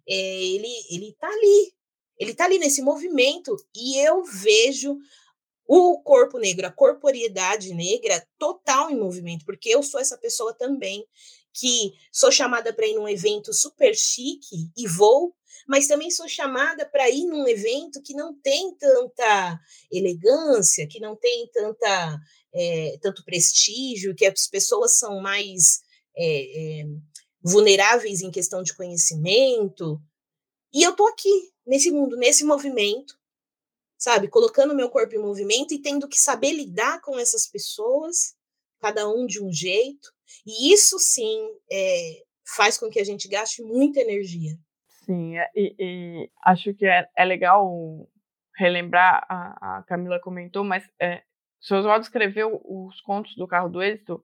[0.08, 1.72] É, ele ele tá ali,
[2.18, 4.96] ele tá ali nesse movimento e eu vejo
[5.66, 11.06] o corpo negro, a corporeidade negra total em movimento, porque eu sou essa pessoa também
[11.52, 15.34] que sou chamada para ir num evento super chique e vou,
[15.66, 21.16] mas também sou chamada para ir num evento que não tem tanta elegância, que não
[21.16, 22.18] tem tanta,
[22.54, 25.80] é, tanto prestígio, que as pessoas são mais
[26.16, 26.84] é, é,
[27.42, 30.00] vulneráveis em questão de conhecimento.
[30.72, 33.18] E eu estou aqui, nesse mundo, nesse movimento,
[33.96, 34.28] sabe?
[34.28, 38.34] Colocando meu corpo em movimento e tendo que saber lidar com essas pessoas,
[38.78, 40.12] cada um de um jeito.
[40.46, 41.38] E isso sim
[41.70, 44.58] é, faz com que a gente gaste muita energia.
[45.08, 47.66] Sim, é, e, e acho que é, é legal
[48.54, 51.22] relembrar, a, a, Camila comentou, mas é,
[51.58, 54.22] seu Oswaldo escreveu os contos do Carro do Êxito,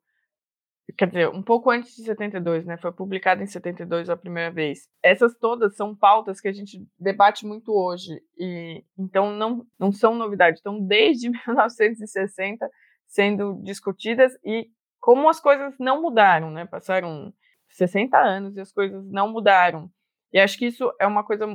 [0.99, 2.77] quer dizer, um pouco antes de 72, né?
[2.77, 4.87] Foi publicado em 72 a primeira vez.
[5.03, 10.15] Essas todas são pautas que a gente debate muito hoje, e então não, não são
[10.15, 12.69] novidades, estão desde 1960
[13.07, 14.69] sendo discutidas e
[15.01, 16.67] como as coisas não mudaram, né?
[16.67, 17.33] Passaram
[17.71, 19.91] 60 anos e as coisas não mudaram.
[20.35, 21.47] E acho que isso é uma coisa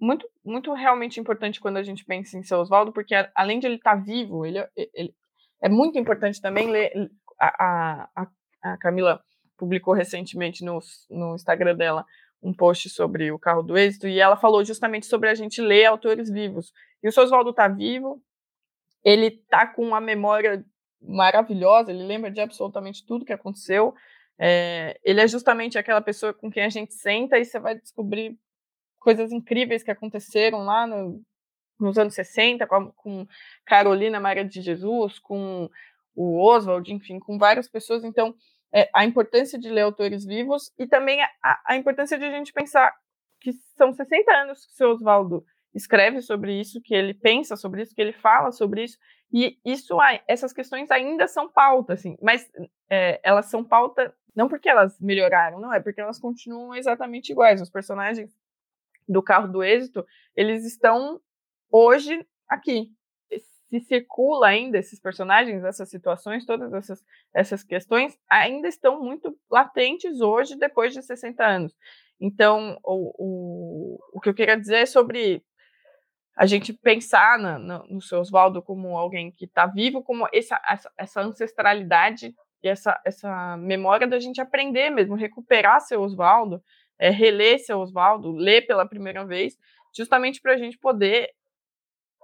[0.00, 3.74] muito, muito realmente importante quando a gente pensa em seu Oswaldo, porque além de ele
[3.74, 5.12] estar tá vivo, ele, ele,
[5.60, 6.92] é muito importante também ler.
[7.40, 8.28] A, a,
[8.62, 9.20] a Camila
[9.56, 10.78] publicou recentemente no,
[11.10, 12.06] no Instagram dela
[12.40, 15.86] um post sobre o carro do êxito e ela falou justamente sobre a gente ler
[15.86, 16.72] autores vivos.
[17.02, 18.22] E o seu Oswaldo está vivo,
[19.04, 20.64] ele está com uma memória
[21.02, 23.92] maravilhosa, ele lembra de absolutamente tudo que aconteceu.
[24.38, 28.38] É, ele é justamente aquela pessoa com quem a gente senta e você vai descobrir
[28.98, 31.20] coisas incríveis que aconteceram lá no,
[31.78, 33.26] nos anos 60, com, com,
[33.64, 35.68] Carolina Maria de Jesus, com
[36.14, 38.04] o Oswald, enfim, com várias pessoas.
[38.04, 38.34] Então,
[38.72, 42.52] é, a importância de ler autores vivos e também a, a, importância de a gente
[42.52, 42.94] pensar
[43.40, 45.44] que são 60 anos que o seu Oswaldo
[45.74, 48.98] escreve sobre isso, que ele pensa sobre isso, que ele fala sobre isso,
[49.32, 49.96] e isso,
[50.26, 52.48] essas questões ainda são pauta, assim, mas
[52.90, 57.60] é, elas são pauta não porque elas melhoraram, não, é porque elas continuam exatamente iguais.
[57.60, 58.30] Os personagens
[59.08, 60.06] do carro do êxito,
[60.36, 61.20] eles estão
[61.72, 62.92] hoje aqui.
[63.68, 67.04] Se circula ainda esses personagens, essas situações, todas essas,
[67.34, 71.74] essas questões, ainda estão muito latentes hoje, depois de 60 anos.
[72.20, 75.44] Então, o, o, o que eu queria dizer é sobre
[76.38, 81.20] a gente pensar no seu Oswaldo como alguém que está vivo, como essa, essa, essa,
[81.20, 82.32] ancestralidade
[82.62, 86.62] e essa, essa memória da gente aprender mesmo, recuperar seu Oswaldo,
[86.96, 89.58] é, reler seu Oswaldo, ler pela primeira vez,
[89.92, 91.28] justamente para a gente poder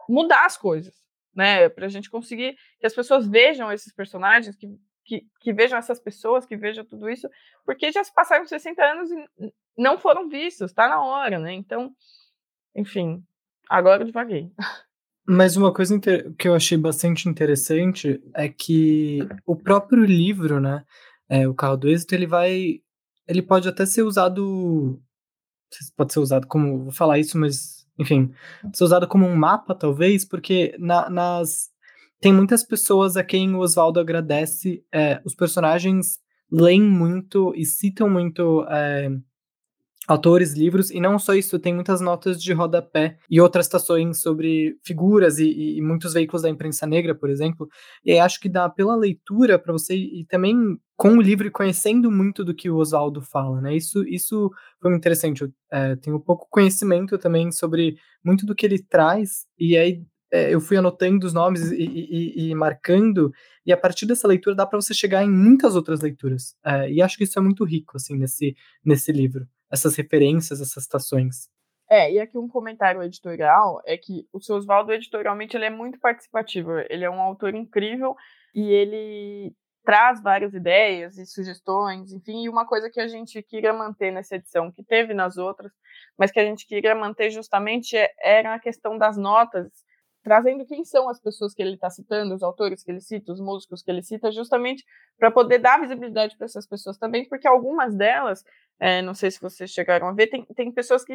[0.09, 0.95] mudar as coisas,
[1.35, 1.69] né?
[1.69, 4.69] Para a gente conseguir que as pessoas vejam esses personagens, que,
[5.05, 7.29] que, que, vejam essas pessoas, que vejam tudo isso,
[7.67, 11.53] porque já se passaram 60 anos e não foram vistos, está na hora, né?
[11.53, 11.93] Então,
[12.77, 13.21] enfim,
[13.69, 14.51] agora eu devaguei.
[15.27, 15.99] Mas uma coisa
[16.39, 20.85] que eu achei bastante interessante é que o próprio livro, né,
[21.29, 22.81] é, o Carro do Êxito, ele vai,
[23.27, 25.01] ele pode até ser usado,
[25.97, 28.33] pode ser usado como, vou falar isso, mas, enfim,
[28.75, 31.71] ser usado como um mapa, talvez, porque na, nas,
[32.21, 36.19] tem muitas pessoas a quem o Oswaldo agradece, é, os personagens
[36.51, 39.09] leem muito e citam muito é,
[40.07, 44.77] autores, livros, e não só isso, tem muitas notas de rodapé e outras citações sobre
[44.85, 47.69] figuras e, e, muitos veículos da imprensa negra, por exemplo.
[48.05, 52.11] E acho que dá pela leitura para você e também com o livro e conhecendo
[52.11, 53.75] muito do que o Oswaldo fala, né?
[53.75, 54.51] Isso, isso
[54.81, 55.43] foi interessante.
[55.43, 60.55] Eu é, tenho pouco conhecimento também sobre muito do que ele traz, e aí é,
[60.55, 63.33] eu fui anotando os nomes e, e, e, marcando,
[63.65, 66.55] e a partir dessa leitura dá para você chegar em muitas outras leituras.
[66.65, 70.85] É, e acho que isso é muito rico, assim, nesse, nesse livro essas referências, essas
[70.85, 71.49] citações.
[71.91, 75.99] É, e aqui um comentário editorial é que o seu Oswaldo, editorialmente, ele é muito
[76.01, 76.71] participativo.
[76.89, 78.17] Ele é um autor incrível
[78.55, 79.55] e ele
[79.85, 84.37] traz várias ideias e sugestões, enfim, e uma coisa que a gente queria manter nessa
[84.37, 85.71] edição, que teve nas outras,
[86.19, 89.84] mas que a gente queria manter justamente é, era a questão das notas,
[90.25, 93.41] trazendo quem são as pessoas que ele está citando, os autores que ele cita, os
[93.41, 94.85] músicos que ele cita, justamente
[95.19, 98.43] para poder dar visibilidade para essas pessoas também, porque algumas delas
[98.81, 101.15] é, não sei se vocês chegaram a ver, tem, tem pessoas que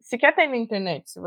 [0.00, 1.20] sequer tem na internet, se,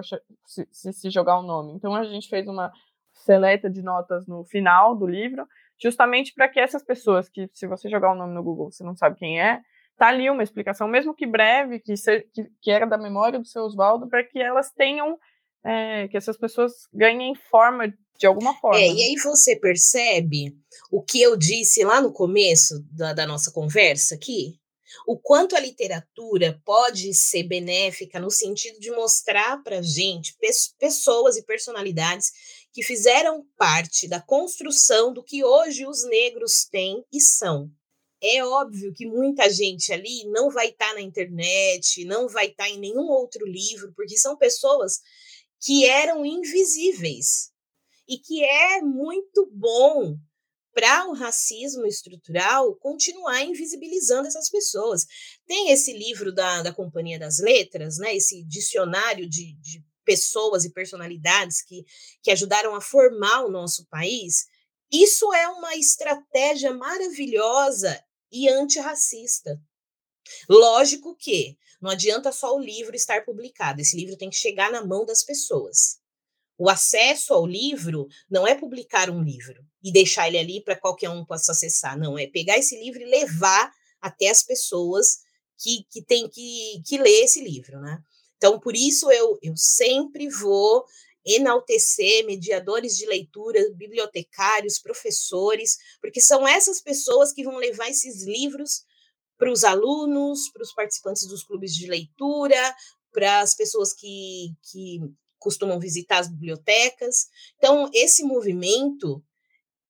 [0.46, 1.74] se, se, se jogar o nome.
[1.74, 2.72] Então a gente fez uma
[3.12, 5.48] seleta de notas no final do livro,
[5.82, 8.96] justamente para que essas pessoas que, se você jogar o nome no Google, você não
[8.96, 9.60] sabe quem é,
[9.98, 13.46] tá ali uma explicação, mesmo que breve, que, se, que, que era da memória do
[13.46, 15.18] seu Oswaldo, para que elas tenham,
[15.66, 18.80] é, que essas pessoas ganhem forma de alguma forma.
[18.80, 20.56] É, e aí você percebe
[20.92, 24.60] o que eu disse lá no começo da, da nossa conversa aqui?
[25.08, 30.38] o quanto a literatura pode ser benéfica no sentido de mostrar para a gente
[30.78, 32.32] pessoas e personalidades
[32.72, 37.70] que fizeram parte da construção do que hoje os negros têm e são.
[38.22, 42.64] É óbvio que muita gente ali não vai estar tá na internet, não vai estar
[42.64, 45.02] tá em nenhum outro livro, porque são pessoas
[45.64, 47.52] que eram invisíveis
[48.08, 50.18] e que é muito bom
[50.74, 55.06] para o racismo estrutural continuar invisibilizando essas pessoas.
[55.48, 60.74] Tem esse livro da, da Companhia das Letras, né, esse dicionário de, de pessoas e
[60.74, 61.86] personalidades que,
[62.22, 64.46] que ajudaram a formar o nosso país.
[64.92, 69.58] Isso é uma estratégia maravilhosa e antirracista.
[70.50, 74.86] Lógico que não adianta só o livro estar publicado, esse livro tem que chegar na
[74.86, 76.00] mão das pessoas.
[76.58, 81.10] O acesso ao livro não é publicar um livro e deixar ele ali para qualquer
[81.10, 85.20] um possa acessar, não, é pegar esse livro e levar até as pessoas
[85.58, 88.02] que, que têm que, que ler esse livro, né?
[88.38, 90.86] Então, por isso eu, eu sempre vou
[91.26, 98.84] enaltecer mediadores de leitura, bibliotecários, professores, porque são essas pessoas que vão levar esses livros
[99.44, 102.74] para os alunos, para os participantes dos clubes de leitura,
[103.12, 105.00] para as pessoas que, que
[105.38, 107.28] costumam visitar as bibliotecas.
[107.58, 109.22] Então, esse movimento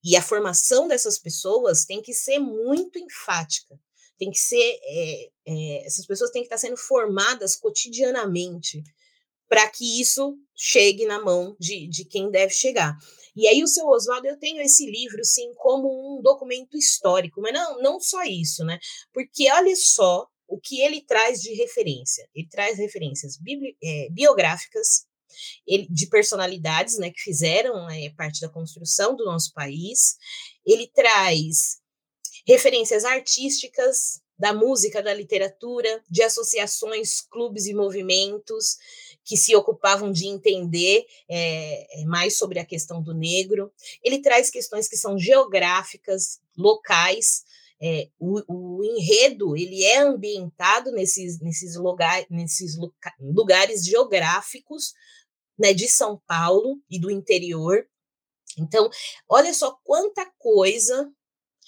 [0.03, 3.79] e a formação dessas pessoas tem que ser muito enfática.
[4.17, 4.79] Tem que ser.
[4.81, 8.81] É, é, essas pessoas têm que estar sendo formadas cotidianamente
[9.47, 12.97] para que isso chegue na mão de, de quem deve chegar.
[13.35, 17.53] E aí, o seu Oswaldo, eu tenho esse livro, sim, como um documento histórico, mas
[17.53, 18.79] não, não só isso, né?
[19.11, 22.27] Porque olha só o que ele traz de referência.
[22.33, 23.39] Ele traz referências
[23.83, 25.05] é, biográficas,
[25.65, 30.15] ele, de personalidades né, que fizeram é, parte da construção do nosso país.
[30.65, 31.79] Ele traz
[32.45, 38.77] referências artísticas da música, da literatura, de associações, clubes e movimentos
[39.23, 43.71] que se ocupavam de entender é, mais sobre a questão do negro.
[44.03, 47.43] Ele traz questões que são geográficas, locais,
[47.85, 52.77] é, o, o, enredo ele é ambientado nesses, nesses, lugar, nesses
[53.19, 54.93] lugares geográficos
[55.59, 57.85] né, de São Paulo e do interior.
[58.57, 58.89] Então,
[59.27, 61.11] olha só quanta coisa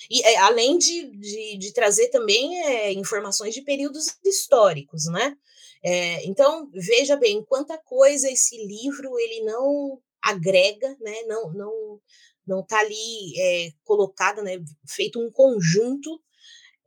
[0.10, 5.36] E é, além de, de, de, trazer também é, informações de períodos históricos, né?
[5.84, 11.24] É, então, veja bem, quanta coisa esse livro ele não agrega, né?
[11.28, 12.02] Não, não,
[12.46, 14.64] não está ali é, colocada, né?
[14.88, 16.20] Feito um conjunto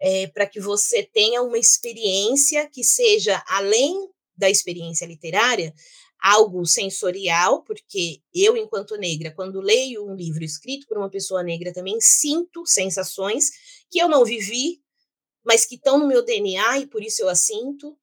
[0.01, 5.75] é, para que você tenha uma experiência que seja além da experiência literária,
[6.21, 11.73] algo sensorial, porque eu, enquanto negra, quando leio um livro escrito por uma pessoa negra,
[11.73, 13.51] também sinto sensações
[13.91, 14.81] que eu não vivi,
[15.45, 17.97] mas que estão no meu DNA e por isso eu as sinto.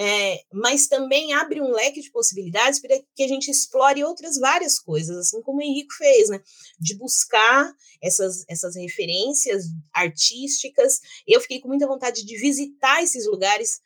[0.00, 4.78] É, mas também abre um leque de possibilidades para que a gente explore outras várias
[4.78, 6.40] coisas, assim como o Henrico fez, né?
[6.78, 11.00] De buscar essas, essas referências artísticas.
[11.26, 13.80] Eu fiquei com muita vontade de visitar esses lugares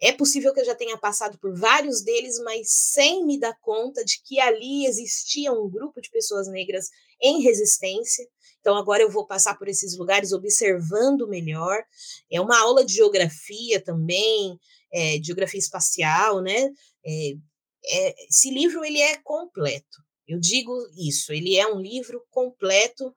[0.00, 4.02] é possível que eu já tenha passado por vários deles, mas sem me dar conta
[4.04, 6.88] de que ali existia um grupo de pessoas negras
[7.20, 8.26] em resistência.
[8.60, 11.82] Então, agora eu vou passar por esses lugares observando melhor.
[12.30, 14.58] É uma aula de geografia também,
[14.92, 16.70] é, geografia espacial, né?
[17.04, 17.32] É,
[17.86, 20.02] é, esse livro ele é completo.
[20.26, 23.14] Eu digo isso, ele é um livro completo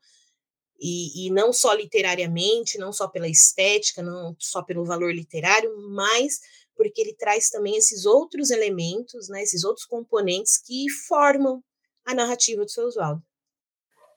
[0.79, 6.39] e, e, não só literariamente, não só pela estética, não só pelo valor literário, mas
[6.75, 11.63] porque ele traz também esses outros elementos, né, esses outros componentes que formam
[12.05, 13.21] a narrativa do seu Oswaldo.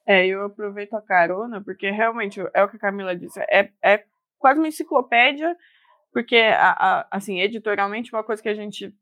[0.07, 4.05] É, eu aproveito a carona, porque realmente é o que a Camila disse, é, é
[4.39, 5.57] quase uma enciclopédia,
[6.13, 8.95] porque, a, a, assim, editorialmente, uma coisa que a gente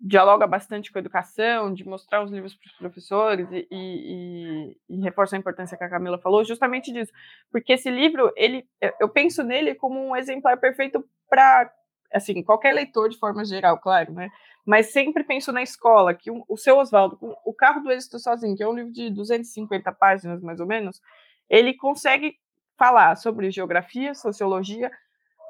[0.00, 5.00] dialoga bastante com a educação, de mostrar os livros para os professores e, e, e,
[5.00, 7.12] reforça a importância que a Camila falou, justamente disso,
[7.50, 8.64] porque esse livro, ele,
[9.00, 11.72] eu penso nele como um exemplar perfeito para
[12.12, 14.30] assim, qualquer leitor de forma geral, claro, né?
[14.64, 18.62] Mas sempre penso na escola, que o, seu Oswaldo, o Carro do Êxito Sozinho, que
[18.62, 21.00] é um livro de 250 páginas, mais ou menos,
[21.48, 22.36] ele consegue
[22.76, 24.90] falar sobre geografia, sociologia,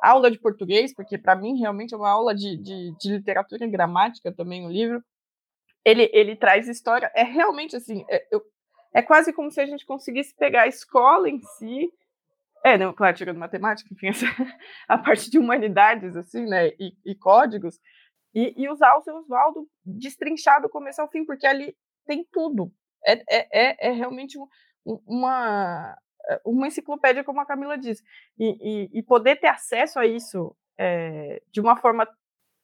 [0.01, 3.71] aula de português, porque para mim realmente é uma aula de, de, de, literatura e
[3.71, 5.03] gramática também o livro.
[5.85, 8.43] Ele, ele traz história, é realmente assim, é, eu,
[8.95, 11.93] é quase como se a gente conseguisse pegar a escola em si
[12.65, 14.27] é, não, claro, tirando matemática, enfim, essa,
[14.89, 17.79] a parte de humanidades, assim, né, e, e códigos,
[18.35, 21.75] e, e, usar o seu Oswaldo destrinchado do começo ao fim, porque ali
[22.07, 22.71] tem tudo.
[23.07, 24.39] É, é, é, é realmente
[24.85, 25.97] uma,
[26.45, 28.03] uma enciclopédia, como a Camila disse.
[28.39, 32.07] E, e, e poder ter acesso a isso é, de uma forma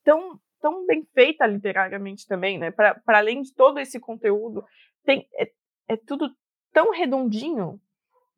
[0.05, 4.65] tão, tão bem feita literariamente também, né, para além de todo esse conteúdo,
[5.05, 5.51] tem, é,
[5.89, 6.31] é tudo
[6.73, 7.81] tão redondinho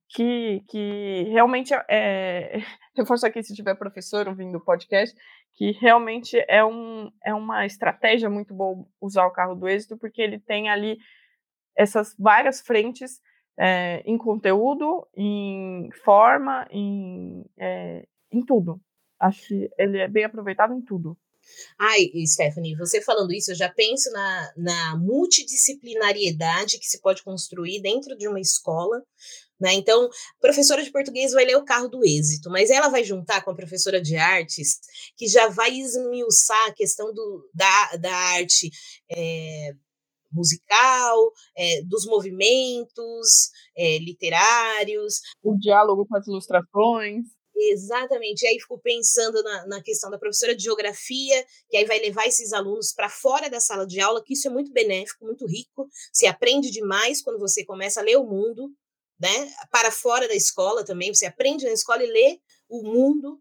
[0.09, 2.59] que, que realmente é,
[2.97, 5.17] reforço aqui se tiver professor ouvindo o podcast,
[5.55, 10.21] que realmente é, um, é uma estratégia muito boa usar o carro do êxito, porque
[10.21, 10.99] ele tem ali
[11.77, 13.21] essas várias frentes
[13.59, 18.81] é, em conteúdo, em forma, em, é, em tudo.
[19.19, 21.17] Acho que ele é bem aproveitado em tudo.
[21.79, 27.81] Ai, Stephanie, você falando isso, eu já penso na, na multidisciplinariedade que se pode construir
[27.81, 29.03] dentro de uma escola,
[29.61, 29.75] né?
[29.75, 33.43] Então, a professora de português vai ler o carro do êxito, mas ela vai juntar
[33.43, 34.79] com a professora de artes,
[35.17, 38.71] que já vai esmiuçar a questão do, da, da arte
[39.11, 39.73] é,
[40.31, 45.21] musical, é, dos movimentos é, literários.
[45.43, 47.25] O diálogo com as ilustrações.
[47.59, 48.43] Exatamente.
[48.43, 52.27] E aí fico pensando na, na questão da professora de geografia, que aí vai levar
[52.27, 55.89] esses alunos para fora da sala de aula, que isso é muito benéfico, muito rico.
[56.13, 58.71] Você aprende demais quando você começa a ler o mundo,
[59.19, 59.53] né?
[59.71, 63.41] Para fora da escola também, você aprende na escola e lê o mundo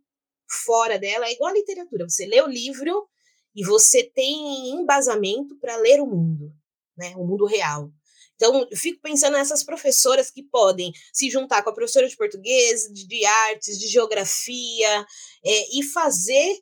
[0.65, 1.27] fora dela.
[1.27, 3.07] É igual a literatura, você lê o livro
[3.55, 6.53] e você tem embasamento para ler o mundo,
[6.97, 7.13] né?
[7.15, 7.91] O mundo real.
[8.35, 12.89] Então, eu fico pensando nessas professoras que podem se juntar com a professora de português,
[12.91, 15.05] de, de artes, de geografia,
[15.43, 16.59] é, e fazer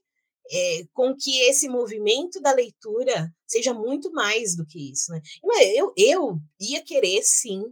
[0.51, 5.11] é, com que esse movimento da leitura seja muito mais do que isso.
[5.11, 5.21] Né?
[5.75, 7.63] Eu, eu ia querer, sim,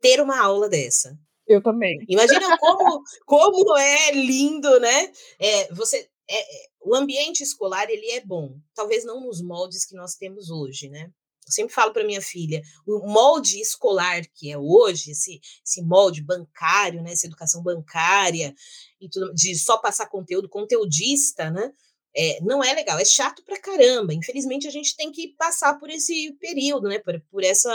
[0.00, 1.18] ter uma aula dessa.
[1.46, 1.98] Eu também.
[2.08, 5.12] Imagina como, como é lindo, né?
[5.38, 6.44] É, você, é,
[6.80, 11.10] o ambiente escolar ele é bom, talvez não nos moldes que nós temos hoje, né?
[11.46, 16.22] Eu sempre falo para minha filha, o molde escolar que é hoje, esse, esse molde
[16.22, 18.54] bancário, né, essa educação bancária,
[19.00, 21.72] e tudo, de só passar conteúdo, conteudista, né,
[22.14, 24.14] é, não é legal, é chato pra caramba.
[24.14, 27.70] Infelizmente, a gente tem que passar por esse período, né, por, por, essa,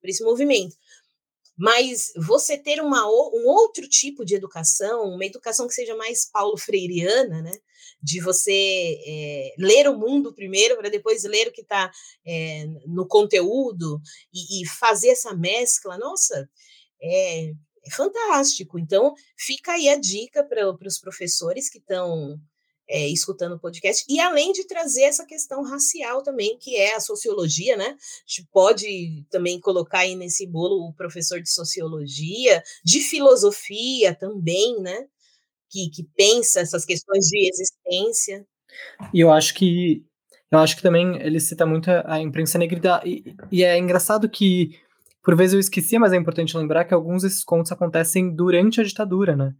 [0.00, 0.74] por esse movimento.
[1.58, 6.56] Mas você ter uma, um outro tipo de educação, uma educação que seja mais paulo
[6.56, 7.52] freireana, né,
[8.00, 11.90] de você é, ler o mundo primeiro para depois ler o que está
[12.24, 14.00] é, no conteúdo
[14.32, 16.48] e, e, fazer essa mescla, nossa,
[17.02, 18.78] é, é fantástico.
[18.78, 22.38] Então, fica aí a dica para os professores que estão
[22.88, 27.00] é, escutando o podcast, e além de trazer essa questão racial também, que é a
[27.00, 27.88] sociologia, né?
[27.88, 34.80] A gente pode também colocar aí nesse bolo o professor de sociologia, de filosofia também,
[34.80, 35.06] né?
[35.70, 38.46] Que, que pensa essas questões de existência.
[39.12, 40.02] E eu acho que
[40.50, 44.70] eu acho que também ele cita muito a imprensa negra e, e é engraçado que
[45.22, 48.84] por vezes eu esquecia, mas é importante lembrar que alguns desses contos acontecem durante a
[48.84, 49.54] ditadura, né?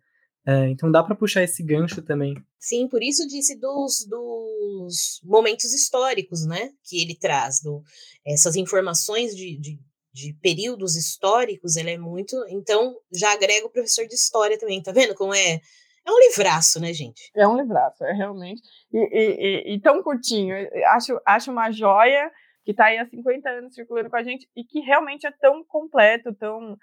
[0.49, 2.35] É, então dá para puxar esse gancho também.
[2.59, 6.71] Sim, por isso disse dos, dos momentos históricos, né?
[6.89, 7.83] Que ele traz, do,
[8.27, 9.79] essas informações de, de,
[10.11, 12.35] de períodos históricos, ele é muito.
[12.49, 15.61] Então já agrega o professor de história também, tá vendo como é?
[16.07, 17.31] É um livraço, né, gente?
[17.37, 18.63] É um livraço, é realmente.
[18.91, 20.57] E, e, e, e tão curtinho.
[20.87, 22.33] Acho, acho uma joia
[22.65, 25.63] que está aí há 50 anos circulando com a gente e que realmente é tão
[25.65, 26.75] completo, tão.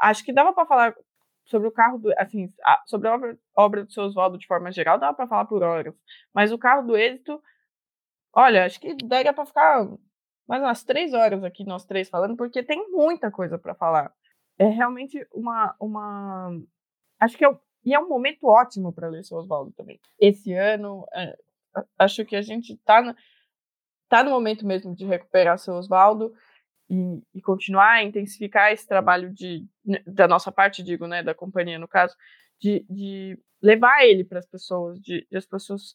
[0.00, 0.94] Acho que dava para falar
[1.48, 2.52] sobre o carro do, assim,
[2.86, 5.94] sobre a obra, obra do seu Oswaldo de forma geral, dá para falar por horas.
[6.32, 7.42] Mas o carro do êxito,
[8.32, 9.88] olha, acho que daria para ficar
[10.46, 14.12] mais umas três horas aqui nós três falando, porque tem muita coisa para falar.
[14.58, 16.50] É realmente uma, uma,
[17.20, 20.00] acho que é, e é um momento ótimo para ler seu Oswaldo também.
[20.18, 21.36] Esse ano, é,
[21.98, 23.14] acho que a gente está
[24.08, 26.34] tá no momento mesmo de recuperar seu Oswaldo
[26.90, 31.34] e, e, continuar a intensificar esse trabalho de, né, da nossa parte, digo, né, da
[31.34, 32.14] companhia no caso,
[32.58, 35.94] de, de levar ele para as pessoas, de, de, as pessoas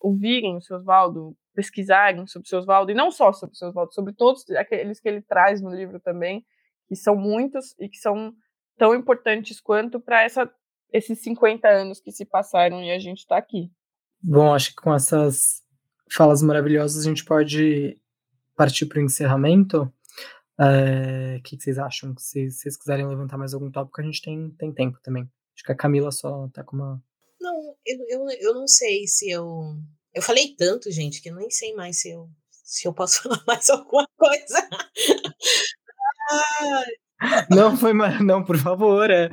[0.00, 3.68] ouvirem o seu Oswaldo, pesquisarem sobre o seu Oswaldo, e não só sobre o seu
[3.68, 6.44] Oswaldo, sobre todos aqueles que ele traz no livro também,
[6.88, 8.34] que são muitos e que são
[8.76, 10.26] tão importantes quanto para
[10.92, 13.70] esses 50 anos que se passaram e a gente está aqui.
[14.20, 15.62] Bom, acho que com essas
[16.10, 17.98] falas maravilhosas a gente pode
[18.56, 19.92] partir para o encerramento.
[20.62, 22.14] O é, que, que, vocês acham?
[22.16, 25.28] Se, se vocês quiserem levantar mais algum tópico, a gente tem, tem tempo também.
[25.54, 27.02] Acho que a Camila só tá com uma.
[27.40, 29.76] Não, eu, eu, eu não sei se eu.
[30.14, 33.42] Eu falei tanto, gente, que eu nem sei mais se eu, se eu posso falar
[33.46, 34.68] mais alguma coisa.
[37.50, 38.20] não foi mais.
[38.24, 39.10] Não, por favor.
[39.10, 39.30] É.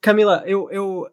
[0.00, 1.08] Camila, eu, eu.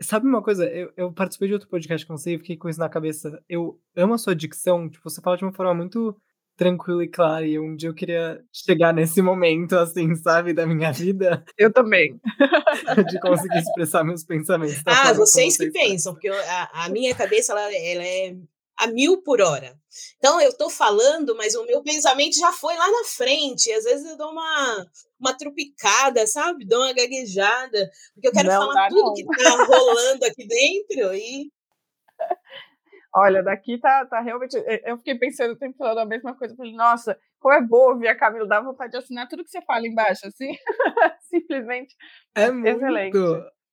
[0.00, 0.64] Sabe uma coisa?
[0.64, 3.42] Eu, eu participei de outro podcast com você e fiquei com isso na cabeça.
[3.46, 4.88] Eu amo a sua dicção.
[4.88, 6.16] Tipo, você fala de uma forma muito
[6.60, 7.46] tranquilo e claro.
[7.46, 11.42] E um dia eu queria chegar nesse momento, assim, sabe, da minha vida.
[11.56, 12.20] Eu também.
[13.10, 14.82] de conseguir expressar meus pensamentos.
[14.84, 18.36] Ah, vocês que pensam, porque a, a, minha cabeça, ela, ela é
[18.76, 19.74] a mil por hora.
[20.18, 23.72] Então, eu tô falando, mas o meu pensamento já foi lá na frente.
[23.72, 24.86] Às vezes eu dou uma,
[25.18, 26.66] uma trupicada, sabe?
[26.66, 29.14] Dou uma gaguejada, porque eu quero não, falar tudo não.
[29.14, 31.50] que tá rolando aqui dentro e
[33.14, 34.56] Olha, daqui tá, tá realmente.
[34.84, 36.54] Eu fiquei pensando o tempo todo a mesma coisa.
[36.54, 39.60] Falei, nossa, como é boa ouvir a Camila, dá vontade de assinar tudo que você
[39.62, 40.52] fala embaixo, assim.
[41.28, 41.94] Simplesmente.
[42.34, 42.68] É muito.
[42.68, 43.18] Excelente.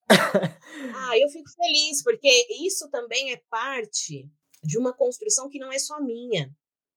[0.09, 4.27] ah, eu fico feliz, porque isso também é parte
[4.63, 6.49] de uma construção que não é só minha.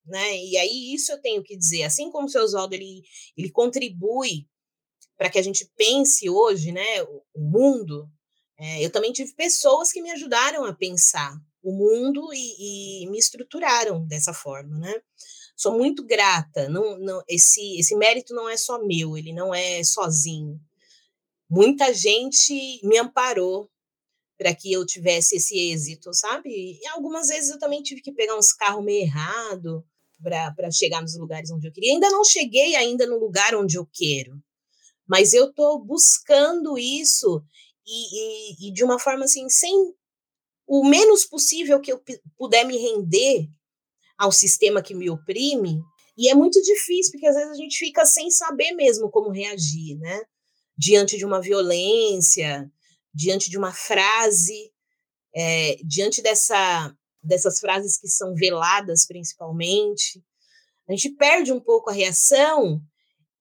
[0.03, 0.37] Né?
[0.37, 1.83] E aí, isso eu tenho que dizer.
[1.83, 3.03] Assim como o seu Oswaldo ele,
[3.37, 4.47] ele contribui
[5.15, 8.09] para que a gente pense hoje né, o mundo,
[8.57, 13.17] é, eu também tive pessoas que me ajudaram a pensar o mundo e, e, me
[13.17, 14.93] estruturaram dessa forma, né?
[15.55, 16.67] Sou muito grata.
[16.69, 20.59] Não, não, esse, esse mérito não é só meu, ele não é sozinho.
[21.49, 23.69] Muita gente me amparou
[24.37, 26.49] para que eu tivesse esse êxito, sabe?
[26.49, 29.85] E algumas vezes eu também tive que pegar uns carros meio errado
[30.23, 31.93] para chegar nos lugares onde eu queria.
[31.93, 34.41] Ainda não cheguei ainda no lugar onde eu quero,
[35.07, 37.43] mas eu estou buscando isso
[37.85, 39.93] e, e, e de uma forma assim, sem
[40.73, 42.01] o menos possível que eu
[42.37, 43.49] puder me render
[44.17, 45.81] ao sistema que me oprime,
[46.17, 49.97] e é muito difícil, porque às vezes a gente fica sem saber mesmo como reagir,
[49.99, 50.21] né?
[50.77, 52.71] Diante de uma violência,
[53.13, 54.71] diante de uma frase,
[55.35, 60.23] é, diante dessa, dessas frases que são veladas principalmente.
[60.87, 62.81] A gente perde um pouco a reação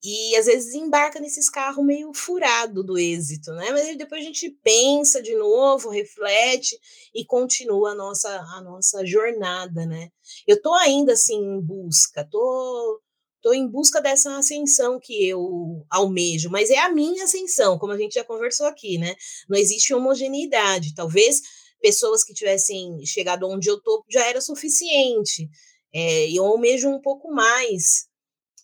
[0.03, 3.71] e às vezes embarca nesses carros meio furado do êxito, né?
[3.71, 6.79] Mas depois a gente pensa de novo, reflete
[7.15, 10.11] e continua a nossa a nossa jornada, né?
[10.47, 13.01] Eu tô ainda assim em busca, tô
[13.43, 17.99] tô em busca dessa ascensão que eu almejo, mas é a minha ascensão, como a
[17.99, 19.15] gente já conversou aqui, né?
[19.49, 20.95] Não existe homogeneidade.
[20.95, 21.41] Talvez
[21.81, 25.49] pessoas que tivessem chegado onde eu tô já era suficiente.
[25.93, 28.10] É, eu almejo um pouco mais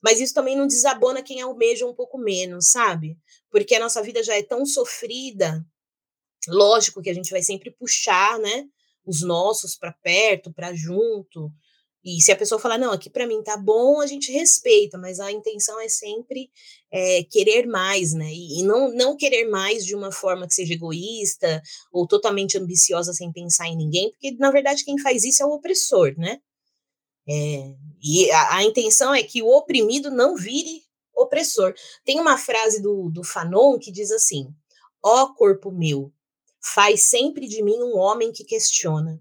[0.07, 3.19] mas isso também não desabona quem almeja um pouco menos, sabe?
[3.51, 5.67] Porque a nossa vida já é tão sofrida.
[6.47, 8.69] Lógico que a gente vai sempre puxar, né?
[9.05, 11.51] Os nossos para perto, para junto.
[12.05, 15.19] E se a pessoa falar, não, aqui para mim tá bom, a gente respeita, mas
[15.19, 16.53] a intenção é sempre
[16.89, 18.33] é, querer mais, né?
[18.33, 23.13] E, e, não, não querer mais de uma forma que seja egoísta ou totalmente ambiciosa
[23.13, 26.39] sem pensar em ninguém, porque na verdade quem faz isso é o opressor, né?
[27.29, 31.74] É, e a, a, intenção é que o oprimido não vire opressor.
[32.05, 34.55] Tem uma frase do, do Fanon que diz assim:
[35.03, 36.12] Ó oh, corpo meu,
[36.61, 39.20] faz sempre de mim um homem que questiona.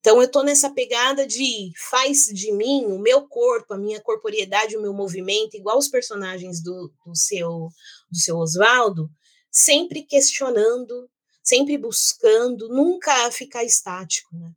[0.00, 4.76] Então eu estou nessa pegada de faz de mim o meu corpo, a minha corporeidade,
[4.76, 7.70] o meu movimento, igual os personagens do, do seu
[8.10, 9.08] do seu Oswaldo,
[9.50, 11.08] sempre questionando,
[11.42, 14.52] sempre buscando, nunca ficar estático, né?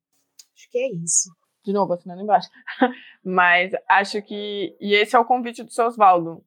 [0.54, 1.30] Acho que é isso.
[1.68, 2.50] De novo, assinando embaixo.
[3.22, 4.74] Mas acho que.
[4.80, 6.42] E esse é o convite do seu Oswaldo,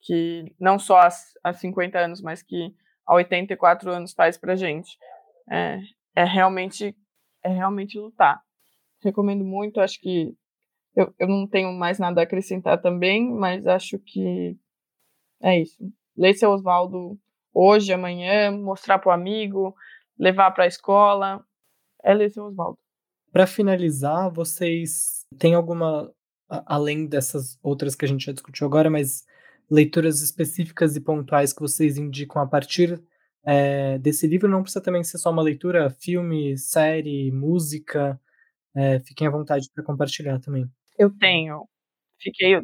[0.00, 0.98] que não só
[1.44, 2.74] há 50 anos, mas que
[3.06, 4.98] há 84 anos faz pra gente.
[5.48, 5.78] É,
[6.16, 6.92] é realmente
[7.40, 8.42] é realmente lutar.
[9.00, 10.34] Recomendo muito, acho que
[10.96, 14.58] eu, eu não tenho mais nada a acrescentar também, mas acho que
[15.40, 15.78] é isso.
[16.16, 17.16] Ler seu Oswaldo
[17.52, 19.72] hoje, amanhã, mostrar para o amigo,
[20.18, 21.44] levar para a escola,
[22.02, 22.78] é ler seu Oswaldo.
[23.34, 26.08] Para finalizar, vocês têm alguma,
[26.48, 29.24] além dessas outras que a gente já discutiu agora, mas
[29.68, 33.02] leituras específicas e pontuais que vocês indicam a partir
[33.44, 38.20] é, desse livro não precisa também ser só uma leitura, filme, série, música.
[38.72, 40.70] É, fiquem à vontade para compartilhar também.
[40.96, 41.66] Eu tenho.
[42.22, 42.62] Fiquei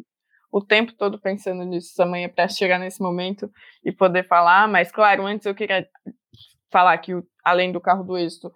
[0.49, 3.51] o tempo todo pensando nisso amanhã para chegar nesse momento
[3.83, 5.85] e poder falar, mas claro, antes eu queria
[6.71, 7.11] falar que
[7.43, 8.49] além do carro do êxito,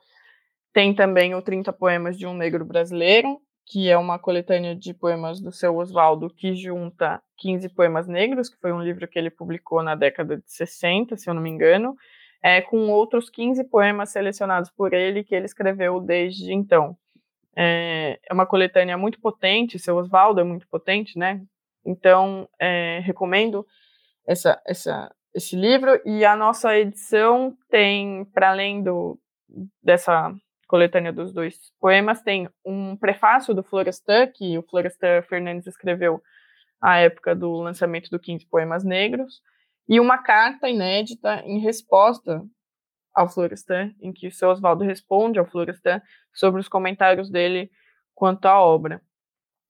[0.76, 5.40] tem também o 30 poemas de um negro brasileiro, que é uma coletânea de poemas
[5.40, 9.82] do seu Oswaldo que junta 15 poemas negros, que foi um livro que ele publicou
[9.82, 11.96] na década de 60, se eu não me engano,
[12.44, 16.98] é, com outros 15 poemas selecionados por ele que ele escreveu desde então.
[17.56, 21.42] É, é uma coletânea muito potente, seu Oswaldo é muito potente, né?
[21.86, 23.66] Então, é, recomendo
[24.28, 26.02] essa, essa, esse livro.
[26.06, 29.18] E a nossa edição tem, para além do,
[29.82, 30.36] dessa
[30.76, 36.22] coletânea dos dois poemas, tem um prefácio do Florestan, que o Florestan Fernandes escreveu
[36.82, 39.42] à época do lançamento do 15 Poemas Negros,
[39.88, 42.44] e uma carta inédita em resposta
[43.14, 46.02] ao Florestan, em que o seu Oswaldo responde ao Florestan
[46.34, 47.72] sobre os comentários dele
[48.14, 49.02] quanto à obra.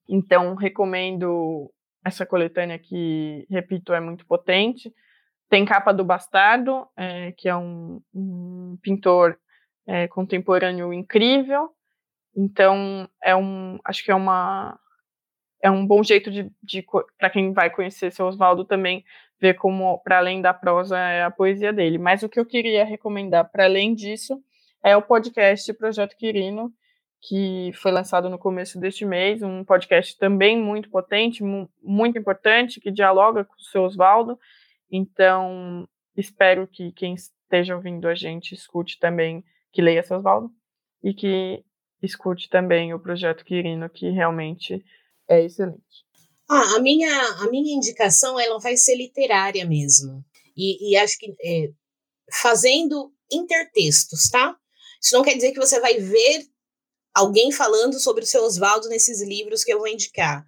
[0.09, 1.71] Então, recomendo
[2.03, 4.91] essa coletânea que, repito, é muito potente.
[5.51, 9.37] Tem capa do Bastardo, é, que é um, um pintor
[9.87, 11.69] é, contemporâneo incrível.
[12.35, 14.79] Então, é um, acho que é uma
[15.61, 16.85] é um bom jeito de, de
[17.17, 19.03] para quem vai conhecer seu Oswaldo também
[19.39, 21.97] ver como, para além da prosa, é a poesia dele.
[21.97, 24.41] Mas o que eu queria recomendar, para além disso,
[24.83, 26.71] é o podcast Projeto Quirino,
[27.21, 31.43] que foi lançado no começo deste mês, um podcast também muito potente,
[31.81, 34.39] muito importante, que dialoga com o seu Oswaldo.
[34.91, 39.43] Então, espero que quem esteja ouvindo a gente escute também,
[39.75, 40.49] que leia seu Oswaldo,
[41.03, 41.63] e que
[42.01, 44.83] escute também o Projeto Quirino, que realmente
[45.29, 46.05] é excelente.
[46.49, 50.23] Ah, a minha, a minha indicação ela vai ser literária mesmo.
[50.55, 51.71] E, e acho que é,
[52.31, 54.55] fazendo intertextos, tá?
[55.01, 56.45] Isso não quer dizer que você vai ver
[57.13, 60.45] alguém falando sobre o seu Oswaldo nesses livros que eu vou indicar.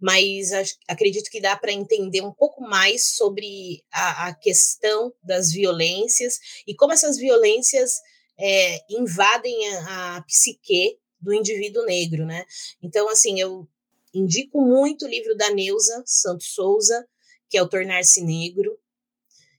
[0.00, 5.52] Mas acho, acredito que dá para entender um pouco mais sobre a, a, questão das
[5.52, 8.00] violências e como essas violências
[8.40, 12.44] é, invadem a, a psique do indivíduo negro, né?
[12.82, 13.68] Então, assim, eu
[14.14, 17.06] indico muito o livro da Neuza Santos Souza,
[17.48, 18.78] que é o Tornar-se Negro,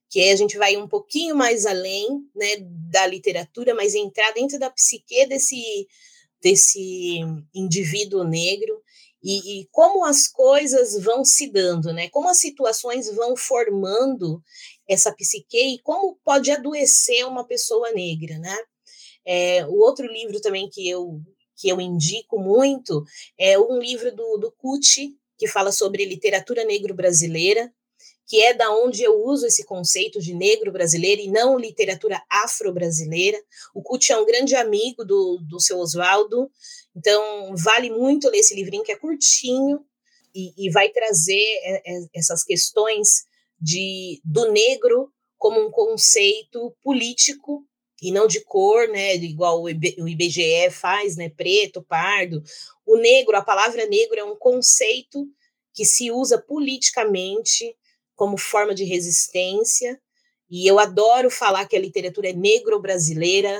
[0.09, 2.57] que aí a gente vai um pouquinho mais além né,
[2.89, 5.87] da literatura, mas entrar dentro da psique desse,
[6.41, 7.19] desse
[7.53, 8.81] indivíduo negro
[9.23, 12.09] e, e, como as coisas vão se dando, né?
[12.09, 14.43] Como as situações vão formando
[14.87, 18.57] essa psique e como pode adoecer uma pessoa negra, né?
[19.25, 21.21] É, o outro livro também que eu
[21.61, 23.05] que eu indico muito,
[23.37, 27.71] é um livro do, do Cucci, que fala sobre literatura negro-brasileira,
[28.27, 33.37] que é da onde eu uso esse conceito de negro brasileiro e não literatura afro-brasileira.
[33.75, 36.49] O Cucci é um grande amigo do, do seu Oswaldo,
[36.95, 39.85] então vale muito ler esse livrinho que é curtinho
[40.33, 41.43] e, e vai trazer
[42.15, 43.25] essas questões
[43.59, 47.65] de do negro como um conceito político
[48.01, 52.41] e não de cor, né, igual o IBGE faz, né, preto, pardo.
[52.85, 55.27] O negro, a palavra negro é um conceito
[55.73, 57.75] que se usa politicamente
[58.15, 59.99] como forma de resistência,
[60.49, 63.57] e eu adoro falar que a literatura é negro-brasileira,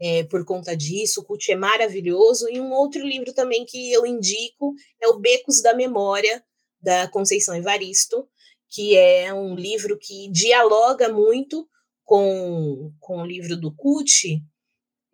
[0.00, 1.20] é, por conta disso.
[1.20, 2.48] O Cult é maravilhoso.
[2.48, 6.42] E um outro livro também que eu indico é o Becos da Memória,
[6.80, 8.28] da Conceição Evaristo,
[8.68, 11.68] que é um livro que dialoga muito
[12.08, 14.42] com, com o livro do Cult,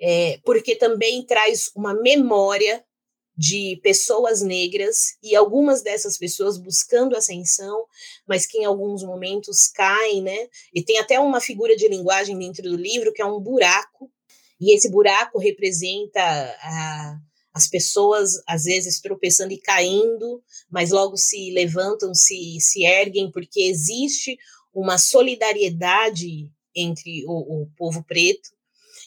[0.00, 2.84] é, porque também traz uma memória
[3.36, 7.84] de pessoas negras e algumas dessas pessoas buscando ascensão,
[8.28, 10.48] mas que em alguns momentos caem, né?
[10.72, 14.08] E tem até uma figura de linguagem dentro do livro que é um buraco,
[14.60, 17.18] e esse buraco representa a,
[17.52, 20.40] as pessoas às vezes tropeçando e caindo,
[20.70, 24.38] mas logo se levantam, se, se erguem, porque existe
[24.72, 28.54] uma solidariedade entre o, o povo preto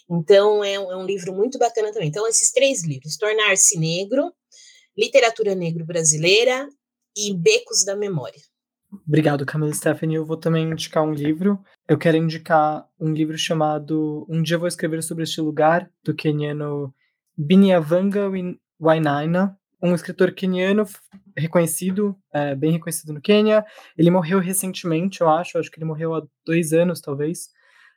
[0.09, 2.07] então, é é um livro muito bacana também.
[2.07, 4.31] Então, esses três livros: Tornar-se Negro,
[4.97, 6.67] Literatura Negro Brasileira
[7.15, 8.41] e Becos da Memória.
[9.05, 10.15] Obrigado, Camila Stephanie.
[10.15, 11.59] Eu vou também indicar um livro.
[11.87, 16.93] Eu quero indicar um livro chamado Um Dia Vou Escrever Sobre Este Lugar, do keniano
[17.37, 18.31] Binyavanga
[18.79, 20.85] Wainaina, um escritor keniano
[21.35, 23.65] reconhecido, é, bem reconhecido no Quênia.
[23.97, 25.57] Ele morreu recentemente, eu acho.
[25.57, 27.49] Acho que ele morreu há dois anos, talvez.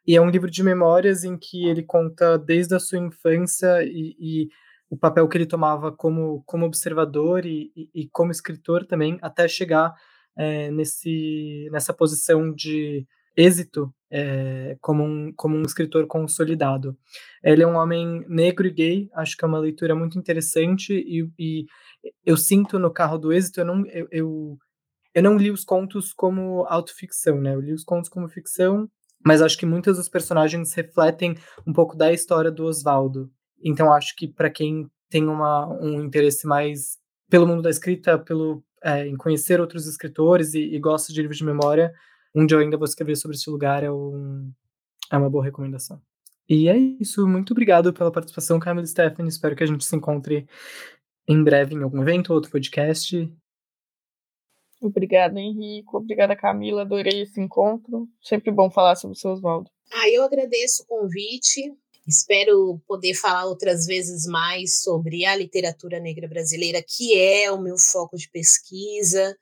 [0.06, 4.16] E é um livro de memórias em que ele conta desde a sua infância e,
[4.18, 4.48] e
[4.88, 9.46] o papel que ele tomava como, como observador e, e, e como escritor também, até
[9.46, 9.94] chegar
[10.36, 16.96] é, nesse, nessa posição de êxito é, como, um, como um escritor consolidado.
[17.42, 21.30] Ele é um homem negro e gay, acho que é uma leitura muito interessante e,
[21.38, 21.66] e
[22.24, 24.58] eu sinto no Carro do Êxito, eu não, eu, eu,
[25.14, 27.54] eu não li os contos como autoficção, né?
[27.54, 28.90] Eu li os contos como ficção
[29.24, 33.30] mas acho que muitos dos personagens refletem um pouco da história do Oswaldo.
[33.62, 36.98] Então acho que para quem tem uma, um interesse mais
[37.28, 41.38] pelo mundo da escrita, pelo é, em conhecer outros escritores e, e, gosta de livros
[41.38, 41.92] de memória,
[42.34, 44.50] um eu ainda vou escrever sobre esse lugar é, um,
[45.12, 46.00] é uma boa recomendação.
[46.48, 47.26] E é isso.
[47.28, 49.28] Muito obrigado pela participação, Camila Stephanie.
[49.28, 50.48] Espero que a gente se encontre
[51.28, 53.32] em breve em algum evento, outro podcast.
[54.80, 55.98] Obrigada, Henrico.
[55.98, 56.82] Obrigada, Camila.
[56.82, 58.08] Adorei esse encontro.
[58.22, 59.70] Sempre bom falar sobre o seu Oswaldo.
[59.92, 61.74] Ah, eu agradeço o convite.
[62.06, 67.76] Espero poder falar outras vezes mais sobre a literatura negra brasileira, que é o meu
[67.76, 69.36] foco de pesquisa,